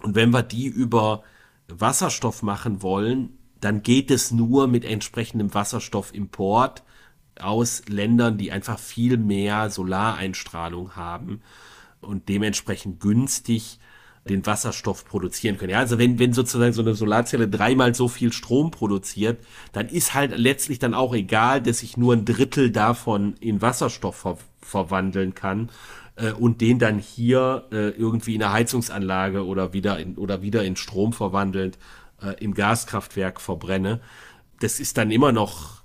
[0.01, 1.22] Und wenn wir die über
[1.68, 6.83] Wasserstoff machen wollen, dann geht es nur mit entsprechendem Wasserstoffimport
[7.41, 11.41] aus Ländern, die einfach viel mehr Solareinstrahlung haben
[12.01, 13.78] und dementsprechend günstig
[14.28, 15.72] den Wasserstoff produzieren können.
[15.72, 20.14] Ja, also wenn, wenn sozusagen so eine Solarzelle dreimal so viel Strom produziert, dann ist
[20.14, 25.35] halt letztlich dann auch egal, dass ich nur ein Drittel davon in Wasserstoff ver verwandeln
[25.35, 25.70] kann
[26.14, 30.62] äh, und den dann hier äh, irgendwie in eine Heizungsanlage oder wieder in, oder wieder
[30.62, 31.78] in Strom verwandelnd
[32.22, 34.01] äh, im Gaskraftwerk verbrenne.
[34.61, 35.82] Das ist dann immer noch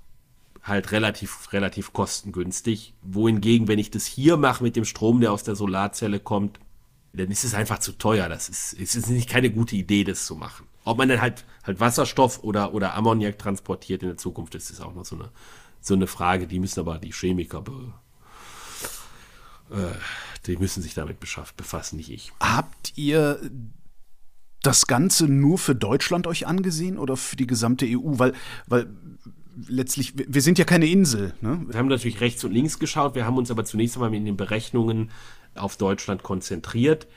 [0.68, 2.94] halt relativ, relativ kostengünstig.
[3.02, 6.60] Wohingegen, wenn ich das hier mache mit dem Strom, der aus der Solarzelle kommt,
[7.12, 8.28] dann ist es einfach zu teuer.
[8.28, 10.66] Das ist, es ist nicht keine gute Idee, das zu machen.
[10.84, 14.80] Ob man dann halt, halt Wasserstoff oder, oder Ammoniak transportiert in der Zukunft, das ist
[14.80, 15.30] auch noch so eine,
[15.80, 16.46] so eine Frage.
[16.46, 17.64] Die müssen aber die Chemiker
[19.70, 19.74] äh,
[20.46, 22.32] die müssen sich damit befassen, nicht ich.
[22.40, 23.38] Habt ihr
[24.62, 28.18] das Ganze nur für Deutschland euch angesehen oder für die gesamte EU?
[28.18, 28.32] Weil,
[28.66, 28.88] weil
[29.66, 31.34] letztlich, wir sind ja keine Insel.
[31.40, 31.64] Ne?
[31.66, 34.36] Wir haben natürlich rechts und links geschaut, wir haben uns aber zunächst einmal in den
[34.36, 35.10] Berechnungen
[35.54, 37.08] auf Deutschland konzentriert.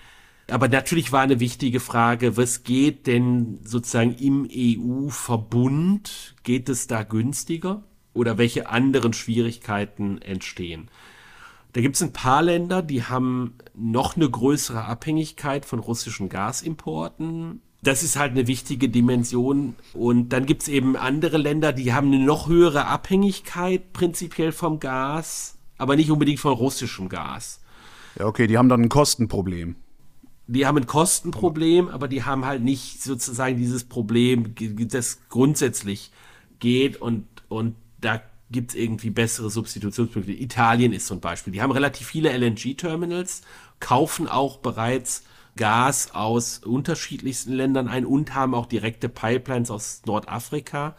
[0.49, 6.35] Aber natürlich war eine wichtige Frage, was geht denn sozusagen im EU-Verbund?
[6.43, 7.83] Geht es da günstiger?
[8.13, 10.89] Oder welche anderen Schwierigkeiten entstehen?
[11.71, 17.61] Da gibt es ein paar Länder, die haben noch eine größere Abhängigkeit von russischen Gasimporten.
[17.83, 19.75] Das ist halt eine wichtige Dimension.
[19.93, 24.79] Und dann gibt es eben andere Länder, die haben eine noch höhere Abhängigkeit prinzipiell vom
[24.79, 27.61] Gas, aber nicht unbedingt von russischem Gas.
[28.19, 29.75] Ja, okay, die haben dann ein Kostenproblem.
[30.47, 34.53] Die haben ein Kostenproblem, aber die haben halt nicht sozusagen dieses Problem,
[34.89, 36.11] das grundsätzlich
[36.59, 38.21] geht und, und da
[38.51, 40.43] gibt es irgendwie bessere Substitutionsmöglichkeiten.
[40.43, 41.53] Italien ist zum Beispiel.
[41.53, 43.41] Die haben relativ viele LNG-Terminals,
[43.79, 45.23] kaufen auch bereits
[45.61, 50.95] Gas aus unterschiedlichsten Ländern ein und haben auch direkte Pipelines aus Nordafrika,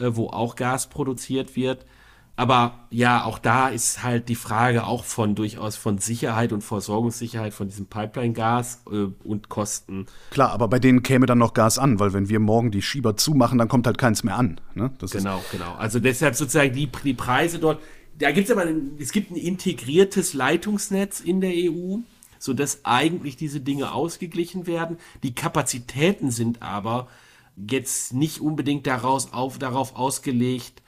[0.00, 1.86] äh, wo auch Gas produziert wird.
[2.34, 7.54] Aber ja, auch da ist halt die Frage auch von durchaus von Sicherheit und Versorgungssicherheit
[7.54, 10.06] von diesem Pipeline-Gas äh, und Kosten.
[10.30, 13.16] Klar, aber bei denen käme dann noch Gas an, weil wenn wir morgen die Schieber
[13.16, 14.60] zumachen, dann kommt halt keins mehr an.
[14.74, 14.90] Ne?
[15.12, 15.74] genau, genau.
[15.78, 17.80] Also deshalb sozusagen die, die Preise dort.
[18.18, 21.98] Da gibt es aber, ein, es gibt ein integriertes Leitungsnetz in der EU,
[22.40, 24.96] sodass eigentlich diese Dinge ausgeglichen werden.
[25.22, 27.06] Die Kapazitäten sind aber
[27.54, 30.82] jetzt nicht unbedingt daraus auf, darauf ausgelegt,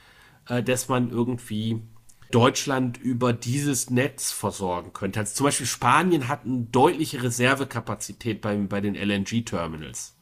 [0.49, 1.83] äh, dass man irgendwie
[2.31, 5.21] Deutschland über dieses Netz versorgen könnte.
[5.21, 10.17] Also zum Beispiel Spanien hat eine deutliche Reservekapazität bei, bei den LNG-Terminals.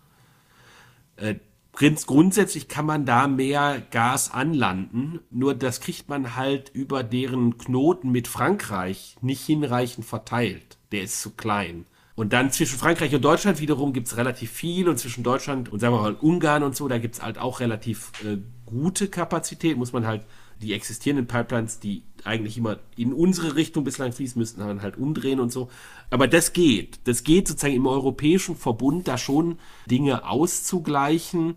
[1.15, 1.37] Äh,
[1.73, 8.11] grundsätzlich kann man da mehr Gas anlanden, nur das kriegt man halt über deren Knoten
[8.11, 10.80] mit Frankreich nicht hinreichend verteilt.
[10.93, 11.87] Der ist zu klein.
[12.17, 15.81] Und dann zwischen Frankreich und Deutschland wiederum gibt es relativ viel und zwischen Deutschland und
[15.81, 18.37] sagen wir mal Ungarn und so, da gibt es halt auch relativ äh,
[18.67, 20.27] gute Kapazität, muss man halt
[20.61, 25.41] die existierenden Pipelines, die eigentlich immer in unsere Richtung bislang fließen müssten, dann halt umdrehen
[25.41, 25.71] und so.
[26.11, 27.01] Aber das geht.
[27.05, 31.57] Das geht sozusagen im europäischen Verbund da schon Dinge auszugleichen.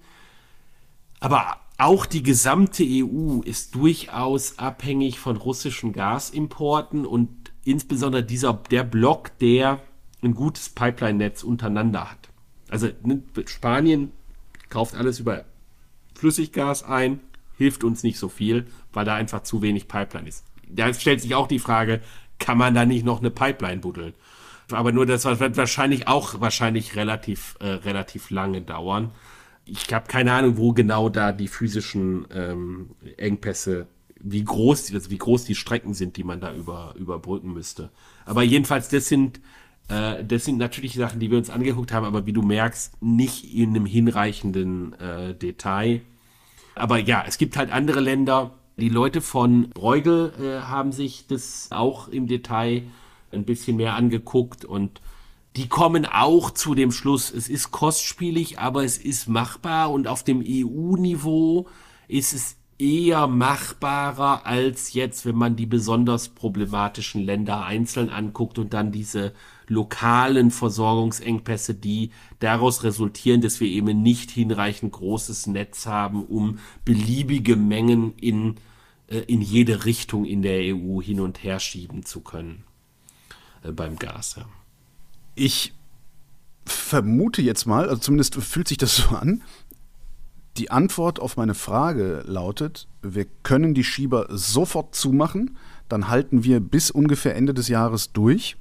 [1.19, 8.83] Aber auch die gesamte EU ist durchaus abhängig von russischen Gasimporten und insbesondere dieser, der
[8.83, 9.81] Block, der
[10.21, 12.29] ein gutes Pipeline-Netz untereinander hat.
[12.69, 14.11] Also ne, Spanien
[14.69, 15.45] kauft alles über
[16.15, 17.19] Flüssiggas ein,
[17.57, 20.45] hilft uns nicht so viel, weil da einfach zu wenig Pipeline ist.
[20.67, 22.01] Da stellt sich auch die Frage,
[22.39, 24.13] kann man da nicht noch eine Pipeline buddeln?
[24.71, 29.11] Aber nur das wird wahrscheinlich auch wahrscheinlich relativ, äh, relativ lange dauern.
[29.65, 33.87] Ich habe keine Ahnung, wo genau da die physischen ähm, Engpässe,
[34.23, 37.91] wie groß, also wie groß die Strecken sind, die man da über, überbrücken müsste.
[38.25, 39.39] Aber jedenfalls, das sind
[39.89, 43.53] Äh, das sind natürlich Sachen, die wir uns angeguckt haben, aber wie du merkst, nicht
[43.53, 46.01] in einem hinreichenden äh, Detail.
[46.75, 48.51] Aber ja, es gibt halt andere Länder.
[48.77, 52.83] Die Leute von Bruegel äh, haben sich das auch im Detail
[53.31, 55.01] ein bisschen mehr angeguckt und
[55.55, 60.23] die kommen auch zu dem Schluss, es ist kostspielig, aber es ist machbar und auf
[60.23, 61.67] dem EU-Niveau
[62.07, 68.73] ist es eher machbarer als jetzt, wenn man die besonders problematischen Länder einzeln anguckt und
[68.73, 69.33] dann diese
[69.67, 77.55] lokalen Versorgungsengpässe, die daraus resultieren, dass wir eben nicht hinreichend großes Netz haben, um beliebige
[77.55, 78.55] Mengen in,
[79.07, 82.65] äh, in jede Richtung in der EU hin und her schieben zu können
[83.63, 84.35] äh, beim Gas.
[84.37, 84.45] Ja.
[85.35, 85.73] Ich
[86.65, 89.41] vermute jetzt mal, also zumindest fühlt sich das so an,
[90.57, 95.57] die Antwort auf meine Frage lautet, wir können die Schieber sofort zumachen,
[95.89, 98.55] dann halten wir bis ungefähr Ende des Jahres durch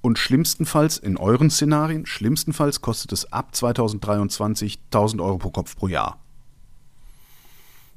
[0.00, 5.88] und schlimmstenfalls in euren Szenarien, schlimmstenfalls kostet es ab 2023 1000 Euro pro Kopf pro
[5.88, 6.18] Jahr.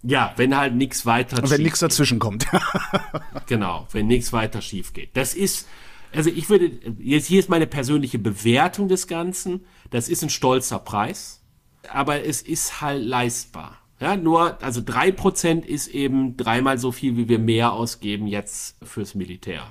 [0.03, 2.47] Ja, wenn halt nichts weiter Und wenn nichts dazwischen kommt.
[3.45, 5.15] genau, wenn nichts weiter schief geht.
[5.15, 5.67] Das ist,
[6.11, 9.63] also ich würde, jetzt hier ist meine persönliche Bewertung des Ganzen.
[9.91, 11.40] Das ist ein stolzer Preis,
[11.89, 13.77] aber es ist halt leistbar.
[13.99, 18.75] Ja, nur, also drei Prozent ist eben dreimal so viel, wie wir mehr ausgeben jetzt
[18.83, 19.63] fürs Militär.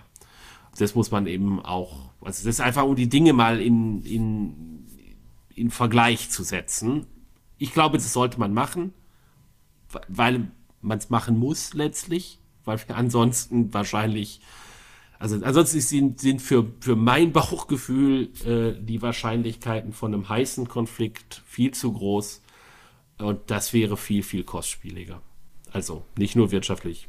[0.79, 4.87] Das muss man eben auch, also das ist einfach, um die Dinge mal in, in,
[5.55, 7.07] in Vergleich zu setzen.
[7.59, 8.93] Ich glaube, das sollte man machen,
[10.07, 14.41] weil man es machen muss letztlich, weil wir ansonsten wahrscheinlich
[15.21, 21.43] also ansonsten sind, sind für, für mein Bauchgefühl äh, die Wahrscheinlichkeiten von einem heißen Konflikt
[21.47, 22.43] viel zu groß.
[23.19, 25.21] Und das wäre viel, viel kostspieliger.
[25.71, 27.09] Also nicht nur wirtschaftlich.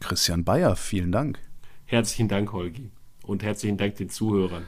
[0.00, 1.40] Christian Bayer, vielen Dank.
[1.86, 2.90] Herzlichen Dank, Holgi.
[3.22, 4.64] Und herzlichen Dank den Zuhörern.